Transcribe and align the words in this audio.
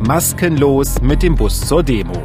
Maskenlos 0.00 1.00
mit 1.02 1.22
dem 1.22 1.34
Bus 1.34 1.60
zur 1.60 1.82
Demo. 1.82 2.22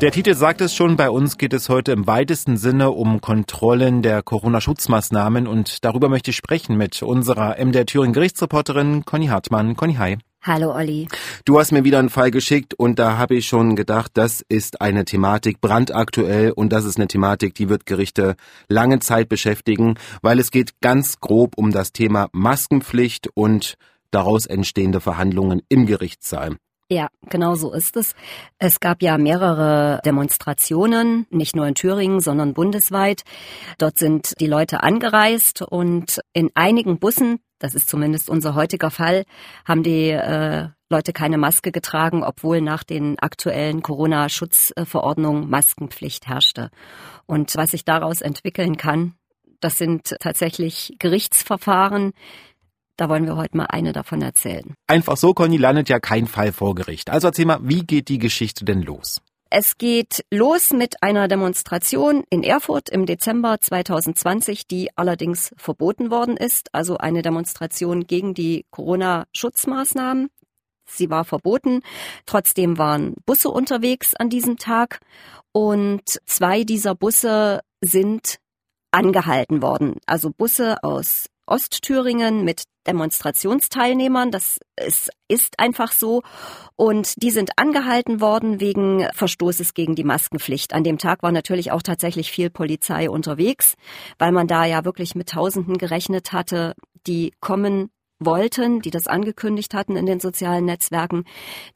Der 0.00 0.12
Titel 0.12 0.34
sagt 0.34 0.60
es 0.60 0.74
schon, 0.74 0.96
bei 0.96 1.10
uns 1.10 1.38
geht 1.38 1.52
es 1.52 1.68
heute 1.68 1.90
im 1.90 2.06
weitesten 2.06 2.56
Sinne 2.56 2.92
um 2.92 3.20
Kontrollen 3.20 4.02
der 4.02 4.22
Corona-Schutzmaßnahmen 4.22 5.48
und 5.48 5.84
darüber 5.84 6.08
möchte 6.08 6.30
ich 6.30 6.36
sprechen 6.36 6.76
mit 6.76 7.02
unserer 7.02 7.56
MDR 7.58 7.84
Thüringen 7.84 8.12
Gerichtsreporterin 8.12 9.04
Conny 9.04 9.26
Hartmann. 9.26 9.74
Conny, 9.74 9.94
hi. 9.94 10.18
Hallo 10.42 10.72
Olli. 10.72 11.08
Du 11.44 11.58
hast 11.58 11.72
mir 11.72 11.84
wieder 11.84 11.98
einen 11.98 12.10
Fall 12.10 12.30
geschickt 12.30 12.72
und 12.72 12.98
da 12.98 13.18
habe 13.18 13.34
ich 13.34 13.46
schon 13.46 13.74
gedacht, 13.74 14.12
das 14.14 14.44
ist 14.48 14.80
eine 14.80 15.04
Thematik 15.04 15.60
brandaktuell 15.60 16.52
und 16.52 16.72
das 16.72 16.84
ist 16.84 16.96
eine 16.96 17.08
Thematik, 17.08 17.54
die 17.54 17.68
wird 17.68 17.86
Gerichte 17.86 18.36
lange 18.68 19.00
Zeit 19.00 19.28
beschäftigen, 19.28 19.94
weil 20.22 20.38
es 20.38 20.50
geht 20.50 20.80
ganz 20.80 21.18
grob 21.20 21.54
um 21.56 21.72
das 21.72 21.92
Thema 21.92 22.28
Maskenpflicht 22.32 23.28
und 23.34 23.74
daraus 24.10 24.46
entstehende 24.46 25.00
Verhandlungen 25.00 25.62
im 25.68 25.86
Gerichtssaal. 25.86 26.56
Ja, 26.90 27.08
genau 27.28 27.54
so 27.54 27.74
ist 27.74 27.98
es. 27.98 28.14
Es 28.58 28.80
gab 28.80 29.02
ja 29.02 29.18
mehrere 29.18 30.00
Demonstrationen, 30.06 31.26
nicht 31.28 31.54
nur 31.54 31.66
in 31.66 31.74
Thüringen, 31.74 32.20
sondern 32.20 32.54
bundesweit. 32.54 33.24
Dort 33.76 33.98
sind 33.98 34.32
die 34.40 34.46
Leute 34.46 34.82
angereist 34.82 35.60
und 35.60 36.20
in 36.32 36.50
einigen 36.54 36.98
Bussen, 36.98 37.40
das 37.58 37.74
ist 37.74 37.88
zumindest 37.88 38.30
unser 38.30 38.54
heutiger 38.54 38.90
Fall, 38.90 39.24
haben 39.64 39.82
die 39.82 40.10
äh, 40.10 40.68
Leute 40.90 41.12
keine 41.12 41.38
Maske 41.38 41.72
getragen, 41.72 42.22
obwohl 42.24 42.60
nach 42.60 42.82
den 42.82 43.18
aktuellen 43.18 43.82
Corona-Schutzverordnungen 43.82 45.48
Maskenpflicht 45.50 46.26
herrschte. 46.26 46.70
Und 47.26 47.56
was 47.56 47.72
sich 47.72 47.84
daraus 47.84 48.20
entwickeln 48.20 48.76
kann, 48.76 49.14
das 49.60 49.76
sind 49.76 50.16
tatsächlich 50.20 50.94
Gerichtsverfahren, 50.98 52.12
da 52.96 53.08
wollen 53.08 53.26
wir 53.26 53.36
heute 53.36 53.56
mal 53.56 53.66
eine 53.66 53.92
davon 53.92 54.22
erzählen. 54.22 54.74
Einfach 54.88 55.16
so, 55.16 55.32
Conny, 55.32 55.56
landet 55.56 55.88
ja 55.88 56.00
kein 56.00 56.26
Fall 56.26 56.52
vor 56.52 56.74
Gericht. 56.74 57.10
Also 57.10 57.28
erzähl 57.28 57.46
mal, 57.46 57.60
wie 57.62 57.84
geht 57.84 58.08
die 58.08 58.18
Geschichte 58.18 58.64
denn 58.64 58.82
los? 58.82 59.20
Es 59.50 59.78
geht 59.78 60.26
los 60.30 60.72
mit 60.72 61.02
einer 61.02 61.26
Demonstration 61.26 62.22
in 62.28 62.42
Erfurt 62.42 62.90
im 62.90 63.06
Dezember 63.06 63.58
2020, 63.58 64.66
die 64.66 64.90
allerdings 64.94 65.54
verboten 65.56 66.10
worden 66.10 66.36
ist. 66.36 66.74
Also 66.74 66.98
eine 66.98 67.22
Demonstration 67.22 68.06
gegen 68.06 68.34
die 68.34 68.66
Corona-Schutzmaßnahmen. 68.70 70.28
Sie 70.84 71.08
war 71.08 71.24
verboten. 71.24 71.80
Trotzdem 72.26 72.76
waren 72.76 73.14
Busse 73.24 73.48
unterwegs 73.48 74.14
an 74.14 74.28
diesem 74.28 74.58
Tag 74.58 75.00
und 75.52 76.02
zwei 76.26 76.64
dieser 76.64 76.94
Busse 76.94 77.60
sind 77.80 78.36
angehalten 78.90 79.62
worden. 79.62 79.96
Also 80.04 80.30
Busse 80.30 80.82
aus 80.82 81.26
Ostthüringen 81.48 82.44
mit 82.44 82.64
Demonstrationsteilnehmern. 82.86 84.30
Das 84.30 84.58
ist, 84.76 85.10
ist 85.28 85.58
einfach 85.58 85.92
so. 85.92 86.22
Und 86.76 87.22
die 87.22 87.30
sind 87.30 87.50
angehalten 87.56 88.20
worden 88.20 88.60
wegen 88.60 89.06
Verstoßes 89.12 89.74
gegen 89.74 89.94
die 89.94 90.04
Maskenpflicht. 90.04 90.74
An 90.74 90.84
dem 90.84 90.98
Tag 90.98 91.22
war 91.22 91.32
natürlich 91.32 91.70
auch 91.70 91.82
tatsächlich 91.82 92.30
viel 92.30 92.50
Polizei 92.50 93.10
unterwegs, 93.10 93.74
weil 94.18 94.32
man 94.32 94.46
da 94.46 94.64
ja 94.64 94.84
wirklich 94.84 95.14
mit 95.14 95.28
Tausenden 95.28 95.78
gerechnet 95.78 96.32
hatte, 96.32 96.74
die 97.06 97.32
kommen 97.40 97.90
wollten, 98.20 98.80
die 98.80 98.90
das 98.90 99.06
angekündigt 99.06 99.74
hatten 99.74 99.96
in 99.96 100.06
den 100.06 100.20
sozialen 100.20 100.64
Netzwerken. 100.64 101.24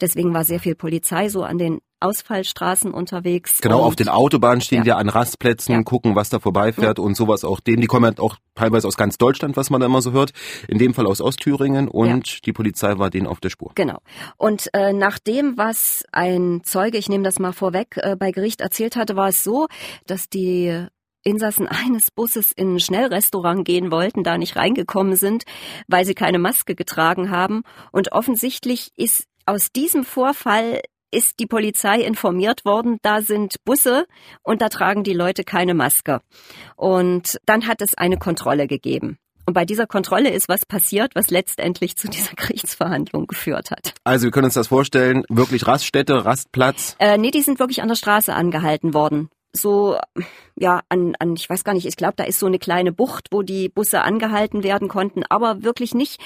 Deswegen 0.01 0.35
war 0.35 0.45
sehr 0.45 0.61
viel 0.61 0.75
Polizei 0.75 1.29
so 1.29 1.45
an 1.45 1.59
den 1.59 1.81
Ausfallstraßen 2.03 2.93
unterwegs. 2.93 3.61
Genau, 3.61 3.81
auf 3.81 3.97
den 3.97 4.09
Autobahnen 4.09 4.61
stehen 4.61 4.85
ja, 4.85 4.95
ja 4.95 4.97
an 4.97 5.09
Rastplätzen, 5.09 5.75
ja. 5.75 5.83
gucken, 5.83 6.15
was 6.15 6.31
da 6.31 6.39
vorbeifährt 6.39 6.99
ja. 6.99 7.05
und 7.05 7.17
sowas 7.17 7.45
auch 7.45 7.61
dem. 7.61 7.81
Die 7.81 7.87
kommen 7.87 8.05
halt 8.05 8.21
auch 8.21 8.37
teilweise 8.55 8.89
aus 8.89 8.97
ganz 8.97 9.19
Deutschland, 9.19 9.57
was 9.57 9.71
man 9.71 9.81
da 9.81 9.87
immer 9.87 10.03
so 10.03 10.13
hört. 10.13 10.33
In 10.69 10.79
dem 10.79 10.95
Fall 10.95 11.07
aus 11.07 11.21
Ostthüringen 11.21 11.89
und 11.89 12.47
die 12.47 12.53
Polizei 12.53 12.99
war 12.99 13.11
denen 13.11 13.27
auf 13.27 13.41
der 13.41 13.51
Spur. 13.51 13.73
Genau. 13.75 13.99
Und 14.37 14.69
äh, 14.75 14.93
nach 14.93 15.19
dem, 15.19 15.57
was 15.57 16.05
ein 16.13 16.63
Zeuge, 16.65 16.99
ich 16.99 17.09
nehme 17.09 17.25
das 17.25 17.39
mal 17.39 17.53
vorweg, 17.53 17.97
äh, 17.97 18.17
bei 18.17 18.33
Gericht 18.33 18.61
erzählt 18.61 18.97
hatte, 18.97 19.17
war 19.17 19.29
es 19.29 19.45
so, 19.45 19.69
dass 20.07 20.29
die 20.29 20.87
Insassen 21.25 21.69
eines 21.69 22.11
Busses 22.11 22.53
in 22.53 22.75
ein 22.75 22.81
Schnellrestaurant 22.81 23.65
gehen 23.65 23.91
wollten, 23.91 24.25
da 24.25 24.39
nicht 24.39 24.57
reingekommen 24.57 25.17
sind, 25.17 25.45
weil 25.89 26.05
sie 26.05 26.15
keine 26.15 26.39
Maske 26.39 26.75
getragen 26.75 27.31
haben. 27.31 27.63
Und 27.91 28.13
offensichtlich 28.13 28.91
ist 28.97 29.27
aus 29.47 29.73
diesem 29.73 30.05
Vorfall 30.05 30.81
ist 31.13 31.39
die 31.39 31.47
Polizei 31.47 32.01
informiert 32.01 32.65
worden, 32.65 32.99
da 33.03 33.23
sind 33.23 33.57
Busse 33.65 34.07
und 34.43 34.63
da 34.63 34.69
tragen 34.69 35.05
die 35.05 35.13
Leute 35.13 35.45
keine 35.45 35.75
Maske. 35.75 36.21
Und 36.77 37.39
dann 37.47 37.69
hat 37.69 37.83
es 37.83 37.95
eine 37.95 38.17
Kontrolle 38.17 38.67
gegeben. 38.67 39.19
Und 39.45 39.55
bei 39.55 39.65
dieser 39.65 39.87
Kontrolle 39.87 40.31
ist 40.31 40.49
was 40.49 40.65
passiert, 40.65 41.15
was 41.15 41.31
letztendlich 41.31 41.97
zu 41.97 42.09
dieser 42.09 42.33
Gerichtsverhandlung 42.37 43.27
geführt 43.27 43.71
hat. 43.71 43.95
Also 44.05 44.25
wir 44.25 44.31
können 44.31 44.47
uns 44.47 44.55
das 44.55 44.69
vorstellen, 44.69 45.25
wirklich 45.29 45.67
Raststätte, 45.67 46.25
Rastplatz? 46.25 46.97
Äh, 46.99 47.19
nee, 47.19 47.31
die 47.31 47.43
sind 47.43 47.59
wirklich 47.59 47.83
an 47.83 47.89
der 47.89 47.97
Straße 47.97 48.35
angehalten 48.35 48.95
worden. 48.95 49.29
So, 49.55 49.99
ja, 50.57 50.81
an, 50.89 51.15
an 51.19 51.35
ich 51.35 51.51
weiß 51.51 51.63
gar 51.63 51.75
nicht, 51.75 51.87
ich 51.87 51.97
glaube, 51.97 52.15
da 52.17 52.25
ist 52.25 52.39
so 52.39 52.47
eine 52.47 52.59
kleine 52.59 52.91
Bucht, 52.91 53.29
wo 53.33 53.43
die 53.43 53.69
Busse 53.69 54.01
angehalten 54.01 54.63
werden 54.63 54.89
konnten, 54.89 55.25
aber 55.29 55.63
wirklich 55.63 55.93
nicht 55.93 56.23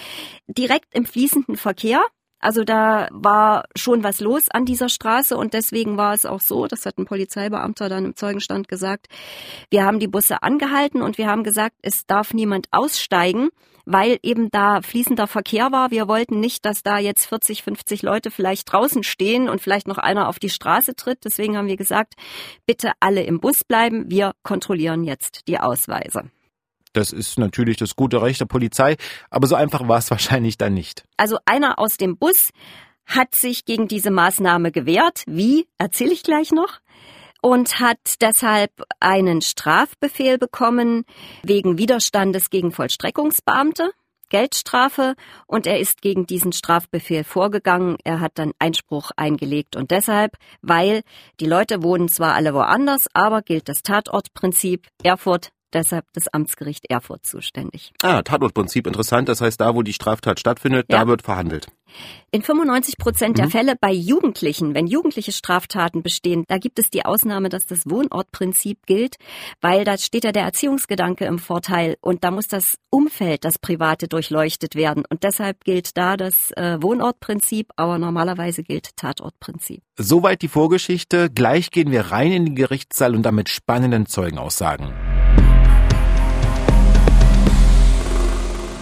direkt 0.47 0.95
im 0.95 1.07
fließenden 1.07 1.57
Verkehr, 1.57 2.05
also 2.47 2.63
da 2.63 3.09
war 3.11 3.65
schon 3.75 4.05
was 4.05 4.21
los 4.21 4.49
an 4.53 4.65
dieser 4.65 4.89
Straße 4.89 5.37
und 5.37 5.53
deswegen 5.53 5.97
war 5.97 6.15
es 6.15 6.25
auch 6.25 6.41
so, 6.41 6.69
das 6.69 6.87
hat 6.87 6.97
ein 6.97 7.05
Polizeibeamter 7.05 7.89
dann 7.89 8.05
im 8.05 8.15
Zeugenstand 8.15 8.69
gesagt, 8.69 9.09
wir 9.69 9.85
haben 9.85 9.99
die 9.99 10.07
Busse 10.07 10.45
angehalten 10.45 11.03
und 11.03 11.19
wir 11.19 11.27
haben 11.27 11.43
gesagt, 11.43 11.75
es 11.83 12.07
darf 12.07 12.35
niemand 12.35 12.69
aussteigen, 12.71 13.49
weil 13.85 14.21
eben 14.23 14.49
da 14.53 14.81
fließender 14.81 15.27
Verkehr 15.27 15.73
war. 15.73 15.91
Wir 15.91 16.07
wollten 16.07 16.39
nicht, 16.39 16.65
dass 16.65 16.85
da 16.85 16.99
jetzt 16.99 17.27
40, 17.27 17.65
50 17.65 18.03
Leute 18.03 18.31
vielleicht 18.31 18.73
draußen 18.73 19.03
stehen 19.03 19.49
und 19.49 19.61
vielleicht 19.61 19.89
noch 19.89 19.99
einer 19.99 20.29
auf 20.29 20.39
die 20.39 20.49
Straße 20.49 20.95
tritt. 20.95 21.25
Deswegen 21.25 21.57
haben 21.57 21.67
wir 21.67 21.77
gesagt, 21.77 22.15
bitte 22.65 22.93
alle 23.01 23.25
im 23.25 23.41
Bus 23.41 23.65
bleiben. 23.65 24.09
Wir 24.09 24.35
kontrollieren 24.45 25.03
jetzt 25.03 25.49
die 25.49 25.59
Ausweise. 25.59 26.31
Das 26.97 27.13
ist 27.13 27.39
natürlich 27.39 27.77
das 27.77 27.95
gute 27.95 28.23
Recht 28.23 28.41
der 28.41 28.47
Polizei, 28.47 28.97
aber 29.29 29.47
so 29.47 29.55
einfach 29.55 29.87
war 29.87 29.99
es 29.99 30.11
wahrscheinlich 30.17 30.57
dann 30.57 30.73
nicht. 30.73 31.05
Also 31.17 31.39
einer 31.45 31.79
aus 31.79 31.99
dem 31.99 32.17
Bus 32.17 32.51
hat 33.05 33.35
sich 33.35 33.67
gegen 33.67 33.87
diese 33.87 34.11
Maßnahme 34.11 34.73
gewehrt. 34.73 35.23
Wie, 35.27 35.69
erzähle 35.79 36.13
ich 36.13 36.23
gleich 36.23 36.53
noch. 36.53 36.81
Und 37.43 37.79
hat 37.79 37.99
deshalb 38.21 38.73
einen 38.99 39.43
Strafbefehl 39.43 40.39
bekommen 40.39 41.05
wegen 41.43 41.79
Widerstandes 41.79 42.51
gegen 42.51 42.73
Vollstreckungsbeamte. 42.73 43.91
Geldstrafe 44.29 45.15
und 45.47 45.69
er 45.69 45.79
ist 45.79 46.03
gegen 46.03 46.27
diesen 46.27 46.53
Strafbefehl 46.53 47.23
vorgegangen. 47.23 47.97
Er 48.03 48.19
hat 48.21 48.33
dann 48.39 48.53
Einspruch 48.59 49.13
eingelegt 49.17 49.77
und 49.77 49.93
deshalb, 49.93 50.37
weil 50.63 51.03
die 51.39 51.47
Leute 51.47 51.85
wohnen 51.85 52.09
zwar 52.09 52.35
alle 52.35 52.53
woanders, 52.53 53.07
aber 53.13 53.43
gilt 53.43 53.69
das 53.69 53.83
Tatortprinzip. 53.83 54.89
Erfurt 55.05 55.53
deshalb 55.73 56.05
das 56.13 56.29
Amtsgericht 56.29 56.91
Erfurt 56.91 57.27
zuständig. 57.27 57.93
Ah, 58.03 58.23
Tatortprinzip 58.23 58.87
interessant. 58.87 59.29
Das 59.29 59.41
heißt, 59.41 59.61
da, 59.61 59.75
wo 59.75 59.83
die 59.83 59.93
Straftat 59.93 60.41
stattfindet, 60.41 60.87
ja. 60.91 61.01
da 61.01 61.07
wird 61.07 61.23
verhandelt. 61.23 61.69
In 62.31 62.43
95 62.43 62.99
Prozent 62.99 63.37
mhm. 63.37 63.43
der 63.43 63.51
Fälle 63.51 63.75
bei 63.81 63.93
Jugendlichen, 63.93 64.75
wenn 64.75 64.87
jugendliche 64.87 65.33
Straftaten 65.33 66.03
bestehen, 66.03 66.45
da 66.49 66.59
gibt 66.59 66.79
es 66.79 66.91
die 66.91 67.05
Ausnahme, 67.05 67.49
dass 67.49 67.67
das 67.67 67.89
Wohnortprinzip 67.89 68.85
gilt, 68.87 69.17
weil 69.61 69.85
da 69.85 69.97
steht 69.97 70.25
ja 70.25 70.33
der 70.33 70.43
Erziehungsgedanke 70.43 71.25
im 71.25 71.39
Vorteil 71.39 71.97
und 72.01 72.25
da 72.25 72.31
muss 72.31 72.49
das 72.49 72.77
Umfeld, 72.91 73.45
das 73.45 73.59
Private 73.59 74.09
durchleuchtet 74.09 74.75
werden 74.75 75.05
und 75.09 75.23
deshalb 75.23 75.65
gilt 75.65 75.97
da 75.97 76.17
das 76.17 76.51
äh, 76.53 76.83
Wohnortprinzip, 76.83 77.71
aber 77.77 77.99
normalerweise 77.99 78.63
gilt 78.63 78.97
Tatortprinzip. 78.97 79.83
Soweit 79.97 80.43
die 80.43 80.49
Vorgeschichte. 80.49 81.31
Gleich 81.31 81.71
gehen 81.71 81.91
wir 81.91 82.11
rein 82.11 82.33
in 82.33 82.45
den 82.45 82.57
Gerichtssaal 82.57 83.15
und 83.15 83.23
damit 83.23 83.49
spannenden 83.49 84.07
Zeugenaussagen. 84.07 85.16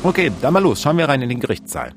Okay, 0.04 0.30
dann 0.42 0.52
mal 0.52 0.62
los. 0.62 0.82
Schauen 0.82 0.98
wir 0.98 1.08
rein 1.08 1.22
in 1.22 1.30
den 1.30 1.40
Gerichtssaal. 1.40 1.94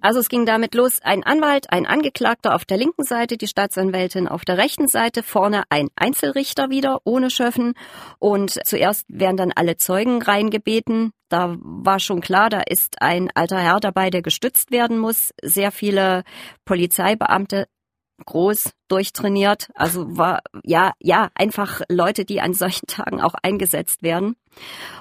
Also 0.00 0.18
es 0.18 0.28
ging 0.28 0.46
damit 0.46 0.74
los, 0.74 1.00
ein 1.02 1.22
Anwalt, 1.22 1.70
ein 1.70 1.86
Angeklagter 1.86 2.54
auf 2.56 2.64
der 2.64 2.76
linken 2.76 3.04
Seite, 3.04 3.36
die 3.36 3.46
Staatsanwältin 3.46 4.26
auf 4.26 4.44
der 4.44 4.58
rechten 4.58 4.88
Seite, 4.88 5.22
vorne 5.22 5.62
ein 5.68 5.88
Einzelrichter 5.94 6.70
wieder 6.70 7.00
ohne 7.04 7.30
Schöffen 7.30 7.74
und 8.18 8.58
zuerst 8.64 9.04
werden 9.08 9.36
dann 9.36 9.52
alle 9.54 9.76
Zeugen 9.76 10.22
reingebeten. 10.22 11.12
Da 11.28 11.56
war 11.58 12.00
schon 12.00 12.20
klar, 12.20 12.50
da 12.50 12.60
ist 12.60 13.00
ein 13.00 13.30
alter 13.34 13.58
Herr 13.58 13.78
dabei, 13.80 14.10
der 14.10 14.22
gestützt 14.22 14.70
werden 14.72 14.98
muss. 14.98 15.32
Sehr 15.42 15.70
viele 15.70 16.24
Polizeibeamte 16.64 17.66
groß, 18.24 18.70
durchtrainiert. 18.88 19.68
Also 19.74 20.16
war, 20.16 20.40
ja, 20.64 20.92
ja, 21.00 21.30
einfach 21.34 21.82
Leute, 21.88 22.24
die 22.24 22.40
an 22.40 22.54
solchen 22.54 22.86
Tagen 22.88 23.20
auch 23.20 23.34
eingesetzt 23.42 24.02
werden. 24.02 24.36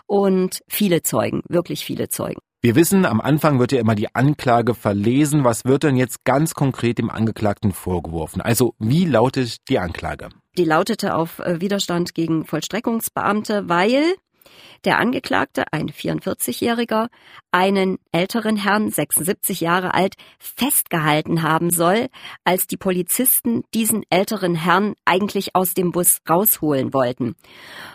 Und 0.06 0.62
viele 0.68 1.02
Zeugen, 1.04 1.42
wirklich 1.48 1.86
viele 1.86 2.10
Zeugen. 2.10 2.42
Wir 2.62 2.76
wissen, 2.76 3.06
am 3.06 3.22
Anfang 3.22 3.60
wird 3.60 3.72
ja 3.72 3.80
immer 3.80 3.94
die 3.94 4.16
Anklage 4.16 4.74
verlesen. 4.74 5.44
Was 5.44 5.66
wird 5.66 5.84
denn 5.84 5.98
jetzt 5.98 6.26
ganz 6.26 6.56
konkret 6.56 6.98
dem 6.98 7.12
Angeklagten 7.12 7.72
vorgeworfen? 7.72 8.42
Also, 8.42 8.74
wie 8.80 9.06
lautet 9.06 9.70
die 9.70 9.78
Anklage? 9.78 10.30
Die 10.58 10.66
lautete 10.66 11.16
auf 11.16 11.38
äh, 11.40 11.62
Widerstand 11.62 12.16
gegen 12.16 12.44
Vollstreckungsbeamte, 12.44 13.70
weil 13.70 14.16
der 14.84 15.00
Angeklagte, 15.00 15.66
ein 15.72 15.90
44-Jähriger, 15.90 17.08
einen 17.52 17.98
älteren 18.12 18.58
Herrn, 18.58 18.90
76 18.90 19.62
Jahre 19.62 19.94
alt, 19.94 20.16
festgehalten 20.40 21.42
haben 21.42 21.70
soll, 21.70 22.08
als 22.44 22.68
die 22.68 22.78
Polizisten 22.78 23.64
diesen 23.74 24.04
älteren 24.10 24.56
Herrn 24.56 24.96
eigentlich 25.06 25.56
aus 25.56 25.74
dem 25.74 25.92
Bus 25.92 26.20
rausholen 26.30 26.94
wollten. 26.94 27.36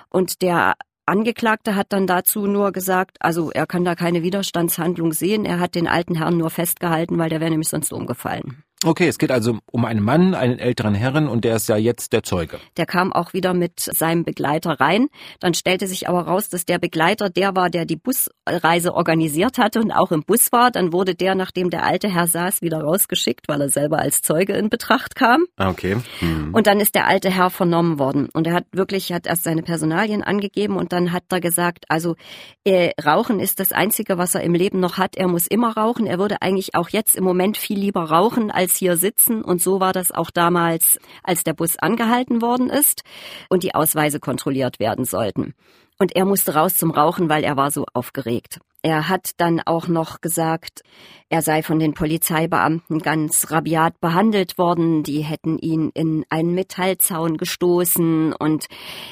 Und 0.08 0.42
der 0.42 0.74
Angeklagte 1.06 1.74
hat 1.74 1.92
dann 1.92 2.06
dazu 2.06 2.46
nur 2.46 2.70
gesagt, 2.70 3.16
also 3.20 3.50
er 3.50 3.66
kann 3.66 3.84
da 3.84 3.96
keine 3.96 4.22
Widerstandshandlung 4.22 5.12
sehen, 5.12 5.44
er 5.44 5.58
hat 5.58 5.74
den 5.74 5.88
alten 5.88 6.14
Herrn 6.14 6.36
nur 6.36 6.50
festgehalten, 6.50 7.18
weil 7.18 7.28
der 7.28 7.40
wäre 7.40 7.50
nämlich 7.50 7.68
sonst 7.68 7.92
umgefallen. 7.92 8.62
Okay, 8.82 9.08
es 9.08 9.18
geht 9.18 9.30
also 9.30 9.58
um 9.70 9.84
einen 9.84 10.02
Mann, 10.02 10.34
einen 10.34 10.58
älteren 10.58 10.94
Herren 10.94 11.28
und 11.28 11.44
der 11.44 11.56
ist 11.56 11.68
ja 11.68 11.76
jetzt 11.76 12.14
der 12.14 12.22
Zeuge. 12.22 12.58
Der 12.78 12.86
kam 12.86 13.12
auch 13.12 13.34
wieder 13.34 13.52
mit 13.52 13.78
seinem 13.78 14.24
Begleiter 14.24 14.80
rein. 14.80 15.08
Dann 15.38 15.52
stellte 15.52 15.86
sich 15.86 16.08
aber 16.08 16.22
raus, 16.22 16.48
dass 16.48 16.64
der 16.64 16.78
Begleiter 16.78 17.28
der 17.28 17.54
war, 17.54 17.68
der 17.68 17.84
die 17.84 17.96
Busreise 17.96 18.94
organisiert 18.94 19.58
hatte 19.58 19.80
und 19.80 19.92
auch 19.92 20.12
im 20.12 20.22
Bus 20.22 20.50
war. 20.50 20.70
Dann 20.70 20.94
wurde 20.94 21.14
der, 21.14 21.34
nachdem 21.34 21.68
der 21.68 21.84
alte 21.84 22.08
Herr 22.08 22.26
saß, 22.26 22.62
wieder 22.62 22.80
rausgeschickt, 22.80 23.48
weil 23.48 23.60
er 23.60 23.68
selber 23.68 23.98
als 23.98 24.22
Zeuge 24.22 24.54
in 24.54 24.70
Betracht 24.70 25.14
kam. 25.14 25.44
Ah, 25.58 25.68
okay. 25.68 25.98
Hm. 26.20 26.54
Und 26.54 26.66
dann 26.66 26.80
ist 26.80 26.94
der 26.94 27.06
alte 27.06 27.30
Herr 27.30 27.50
vernommen 27.50 27.98
worden. 27.98 28.30
Und 28.32 28.46
er 28.46 28.54
hat 28.54 28.64
wirklich, 28.72 29.12
hat 29.12 29.26
erst 29.26 29.44
seine 29.44 29.62
Personalien 29.62 30.22
angegeben 30.22 30.78
und 30.78 30.94
dann 30.94 31.12
hat 31.12 31.24
er 31.28 31.40
gesagt, 31.40 31.84
also 31.88 32.16
äh, 32.64 32.92
Rauchen 33.04 33.40
ist 33.40 33.60
das 33.60 33.72
Einzige, 33.72 34.16
was 34.16 34.34
er 34.34 34.42
im 34.42 34.54
Leben 34.54 34.80
noch 34.80 34.96
hat. 34.96 35.16
Er 35.16 35.28
muss 35.28 35.46
immer 35.46 35.76
rauchen. 35.76 36.06
Er 36.06 36.18
würde 36.18 36.40
eigentlich 36.40 36.74
auch 36.74 36.88
jetzt 36.88 37.14
im 37.14 37.24
Moment 37.24 37.58
viel 37.58 37.78
lieber 37.78 38.04
rauchen, 38.04 38.50
als 38.50 38.69
hier 38.76 38.96
sitzen. 38.96 39.42
Und 39.42 39.60
so 39.60 39.80
war 39.80 39.92
das 39.92 40.12
auch 40.12 40.30
damals, 40.30 40.98
als 41.22 41.44
der 41.44 41.54
Bus 41.54 41.78
angehalten 41.78 42.42
worden 42.42 42.70
ist 42.70 43.02
und 43.48 43.62
die 43.62 43.74
Ausweise 43.74 44.20
kontrolliert 44.20 44.80
werden 44.80 45.04
sollten. 45.04 45.54
Und 45.98 46.16
er 46.16 46.24
musste 46.24 46.54
raus 46.54 46.76
zum 46.76 46.90
Rauchen, 46.90 47.28
weil 47.28 47.44
er 47.44 47.56
war 47.56 47.70
so 47.70 47.84
aufgeregt. 47.92 48.58
Er 48.82 49.10
hat 49.10 49.32
dann 49.36 49.60
auch 49.60 49.88
noch 49.88 50.22
gesagt, 50.22 50.80
er 51.28 51.42
sei 51.42 51.62
von 51.62 51.78
den 51.78 51.92
Polizeibeamten 51.92 53.00
ganz 53.00 53.50
rabiat 53.50 54.00
behandelt 54.00 54.56
worden. 54.56 55.02
Die 55.02 55.20
hätten 55.20 55.58
ihn 55.58 55.90
in 55.92 56.24
einen 56.30 56.54
Metallzaun 56.54 57.36
gestoßen 57.36 58.32
und 58.32 58.66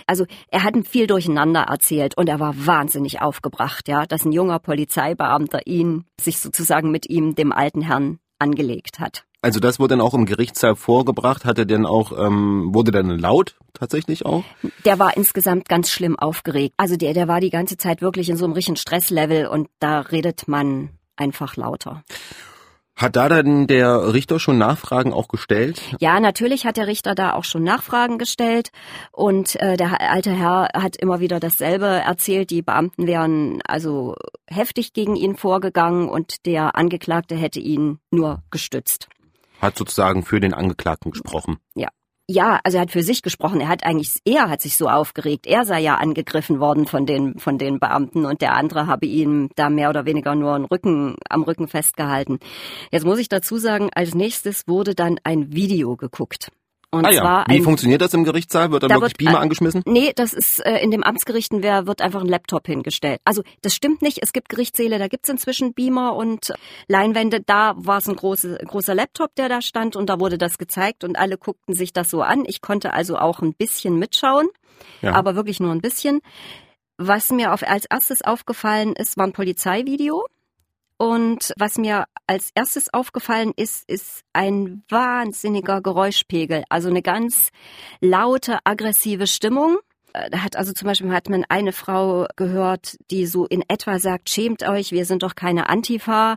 also 0.06 0.24
er 0.50 0.64
hat 0.64 0.74
viel 0.86 1.06
durcheinander 1.06 1.64
erzählt 1.64 2.16
und 2.16 2.30
er 2.30 2.40
war 2.40 2.54
wahnsinnig 2.66 3.20
aufgebracht, 3.20 3.88
ja, 3.88 4.06
dass 4.06 4.24
ein 4.24 4.32
junger 4.32 4.58
Polizeibeamter 4.58 5.66
ihn 5.66 6.06
sich 6.18 6.40
sozusagen 6.40 6.90
mit 6.90 7.10
ihm, 7.10 7.34
dem 7.34 7.52
alten 7.52 7.82
Herrn, 7.82 8.20
angelegt 8.38 9.00
hat. 9.00 9.27
Also 9.40 9.60
das 9.60 9.78
wurde 9.78 9.96
dann 9.96 10.00
auch 10.00 10.14
im 10.14 10.26
Gerichtssaal 10.26 10.74
vorgebracht, 10.74 11.44
hatte 11.44 11.64
denn 11.64 11.86
auch, 11.86 12.12
ähm, 12.18 12.74
wurde 12.74 12.90
dann 12.90 13.18
laut 13.18 13.54
tatsächlich 13.72 14.26
auch? 14.26 14.42
Der 14.84 14.98
war 14.98 15.16
insgesamt 15.16 15.68
ganz 15.68 15.90
schlimm 15.90 16.18
aufgeregt. 16.18 16.74
Also 16.76 16.96
der, 16.96 17.14
der 17.14 17.28
war 17.28 17.40
die 17.40 17.50
ganze 17.50 17.76
Zeit 17.76 18.02
wirklich 18.02 18.28
in 18.28 18.36
so 18.36 18.44
einem 18.44 18.54
richtigen 18.54 18.76
Stresslevel 18.76 19.46
und 19.46 19.68
da 19.78 20.00
redet 20.00 20.48
man 20.48 20.90
einfach 21.16 21.56
lauter. 21.56 22.02
Hat 22.96 23.14
da 23.14 23.28
dann 23.28 23.68
der 23.68 24.12
Richter 24.12 24.40
schon 24.40 24.58
Nachfragen 24.58 25.12
auch 25.12 25.28
gestellt? 25.28 25.80
Ja, 26.00 26.18
natürlich 26.18 26.66
hat 26.66 26.76
der 26.76 26.88
Richter 26.88 27.14
da 27.14 27.34
auch 27.34 27.44
schon 27.44 27.62
Nachfragen 27.62 28.18
gestellt 28.18 28.70
und 29.12 29.54
äh, 29.60 29.76
der 29.76 30.00
alte 30.00 30.32
Herr 30.32 30.70
hat 30.74 30.96
immer 30.96 31.20
wieder 31.20 31.38
dasselbe 31.38 31.86
erzählt. 31.86 32.50
Die 32.50 32.62
Beamten 32.62 33.06
wären 33.06 33.60
also 33.68 34.16
heftig 34.48 34.94
gegen 34.94 35.14
ihn 35.14 35.36
vorgegangen 35.36 36.08
und 36.08 36.44
der 36.44 36.74
Angeklagte 36.74 37.36
hätte 37.36 37.60
ihn 37.60 38.00
nur 38.10 38.42
gestützt 38.50 39.08
hat 39.60 39.76
sozusagen 39.76 40.24
für 40.24 40.40
den 40.40 40.54
Angeklagten 40.54 41.10
gesprochen. 41.10 41.58
Ja. 41.74 41.88
Ja, 42.30 42.60
also 42.62 42.76
er 42.76 42.82
hat 42.82 42.90
für 42.90 43.02
sich 43.02 43.22
gesprochen. 43.22 43.62
Er 43.62 43.68
hat 43.68 43.84
eigentlich, 43.84 44.18
er 44.26 44.50
hat 44.50 44.60
sich 44.60 44.76
so 44.76 44.90
aufgeregt. 44.90 45.46
Er 45.46 45.64
sei 45.64 45.80
ja 45.80 45.94
angegriffen 45.94 46.60
worden 46.60 46.86
von 46.86 47.06
den, 47.06 47.38
von 47.38 47.56
den 47.56 47.78
Beamten 47.78 48.26
und 48.26 48.42
der 48.42 48.54
andere 48.54 48.86
habe 48.86 49.06
ihm 49.06 49.48
da 49.56 49.70
mehr 49.70 49.88
oder 49.88 50.04
weniger 50.04 50.34
nur 50.34 50.52
einen 50.52 50.66
Rücken, 50.66 51.16
am 51.30 51.42
Rücken 51.42 51.68
festgehalten. 51.68 52.38
Jetzt 52.92 53.06
muss 53.06 53.18
ich 53.18 53.30
dazu 53.30 53.56
sagen, 53.56 53.88
als 53.94 54.14
nächstes 54.14 54.68
wurde 54.68 54.94
dann 54.94 55.18
ein 55.24 55.54
Video 55.54 55.96
geguckt. 55.96 56.50
Und 56.90 57.04
ah 57.04 57.10
ja. 57.10 57.20
zwar 57.20 57.44
Wie 57.48 57.56
ein, 57.56 57.62
funktioniert 57.62 58.00
das 58.00 58.14
im 58.14 58.24
Gerichtssaal? 58.24 58.70
Wird 58.70 58.82
dann 58.82 58.88
da 58.88 58.94
wirklich 58.96 59.12
wird, 59.12 59.18
Beamer 59.18 59.38
äh, 59.38 59.42
angeschmissen? 59.42 59.82
Nee, 59.84 60.12
das 60.16 60.32
ist 60.32 60.64
äh, 60.64 60.78
in 60.78 60.90
dem 60.90 61.02
Amtsgerichten 61.02 61.62
wer 61.62 61.86
wird 61.86 62.00
einfach 62.00 62.22
ein 62.22 62.28
Laptop 62.28 62.66
hingestellt. 62.66 63.20
Also 63.24 63.42
das 63.60 63.74
stimmt 63.74 64.00
nicht. 64.00 64.20
Es 64.22 64.32
gibt 64.32 64.48
Gerichtssäle, 64.48 64.98
da 64.98 65.08
gibt's 65.08 65.28
inzwischen 65.28 65.74
Beamer 65.74 66.16
und 66.16 66.54
Leinwände. 66.86 67.42
Da 67.42 67.74
war 67.76 67.98
es 67.98 68.08
ein 68.08 68.16
große, 68.16 68.58
großer 68.66 68.94
Laptop, 68.94 69.34
der 69.34 69.50
da 69.50 69.60
stand 69.60 69.96
und 69.96 70.08
da 70.08 70.18
wurde 70.18 70.38
das 70.38 70.56
gezeigt 70.56 71.04
und 71.04 71.18
alle 71.18 71.36
guckten 71.36 71.74
sich 71.74 71.92
das 71.92 72.08
so 72.08 72.22
an. 72.22 72.44
Ich 72.46 72.62
konnte 72.62 72.94
also 72.94 73.18
auch 73.18 73.40
ein 73.40 73.52
bisschen 73.52 73.98
mitschauen, 73.98 74.48
ja. 75.02 75.12
aber 75.12 75.34
wirklich 75.34 75.60
nur 75.60 75.72
ein 75.72 75.82
bisschen. 75.82 76.20
Was 76.96 77.30
mir 77.30 77.52
auf, 77.52 77.62
als 77.62 77.84
erstes 77.84 78.22
aufgefallen 78.22 78.94
ist, 78.94 79.16
war 79.18 79.26
ein 79.26 79.32
Polizeivideo. 79.32 80.24
Und 80.98 81.52
was 81.56 81.78
mir 81.78 82.06
als 82.26 82.50
erstes 82.56 82.92
aufgefallen 82.92 83.52
ist, 83.54 83.88
ist 83.88 84.22
ein 84.32 84.82
wahnsinniger 84.88 85.80
Geräuschpegel, 85.80 86.64
also 86.68 86.88
eine 86.88 87.02
ganz 87.02 87.50
laute, 88.00 88.58
aggressive 88.64 89.28
Stimmung. 89.28 89.78
Äh, 90.18 90.30
da 90.30 90.42
hat 90.42 90.56
also 90.56 90.72
zum 90.72 90.86
Beispiel 90.86 91.10
hat 91.12 91.28
man 91.28 91.44
eine 91.48 91.72
Frau 91.72 92.26
gehört, 92.36 92.96
die 93.10 93.26
so 93.26 93.46
in 93.46 93.62
etwa 93.68 93.98
sagt, 93.98 94.30
schämt 94.30 94.62
euch, 94.68 94.92
wir 94.92 95.04
sind 95.04 95.22
doch 95.22 95.34
keine 95.34 95.68
Antifa. 95.68 96.36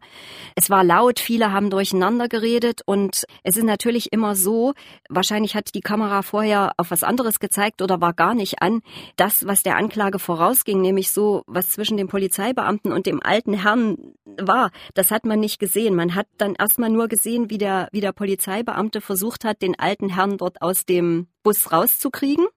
Es 0.55 0.69
war 0.69 0.83
laut, 0.83 1.19
viele 1.19 1.51
haben 1.51 1.69
durcheinander 1.69 2.27
geredet 2.27 2.81
und 2.85 3.25
es 3.43 3.57
ist 3.57 3.63
natürlich 3.63 4.11
immer 4.11 4.35
so, 4.35 4.73
wahrscheinlich 5.09 5.55
hat 5.55 5.73
die 5.73 5.81
Kamera 5.81 6.21
vorher 6.21 6.73
auf 6.77 6.91
was 6.91 7.03
anderes 7.03 7.39
gezeigt 7.39 7.81
oder 7.81 8.01
war 8.01 8.13
gar 8.13 8.35
nicht 8.35 8.61
an. 8.61 8.81
Das, 9.15 9.45
was 9.45 9.63
der 9.63 9.77
Anklage 9.77 10.19
vorausging, 10.19 10.81
nämlich 10.81 11.11
so, 11.11 11.43
was 11.47 11.69
zwischen 11.69 11.97
dem 11.97 12.07
Polizeibeamten 12.07 12.91
und 12.91 13.05
dem 13.05 13.21
alten 13.21 13.53
Herrn 13.53 13.97
war, 14.39 14.71
das 14.93 15.11
hat 15.11 15.25
man 15.25 15.39
nicht 15.39 15.59
gesehen. 15.59 15.95
Man 15.95 16.15
hat 16.15 16.27
dann 16.37 16.55
erstmal 16.55 16.89
nur 16.89 17.07
gesehen, 17.07 17.49
wie 17.49 17.57
der, 17.57 17.87
wie 17.91 18.01
der 18.01 18.11
Polizeibeamte 18.11 19.01
versucht 19.01 19.43
hat, 19.45 19.61
den 19.61 19.77
alten 19.79 20.09
Herrn 20.09 20.37
dort 20.37 20.61
aus 20.61 20.85
dem 20.85 21.27
Bus 21.43 21.71
rauszukriegen. 21.71 22.47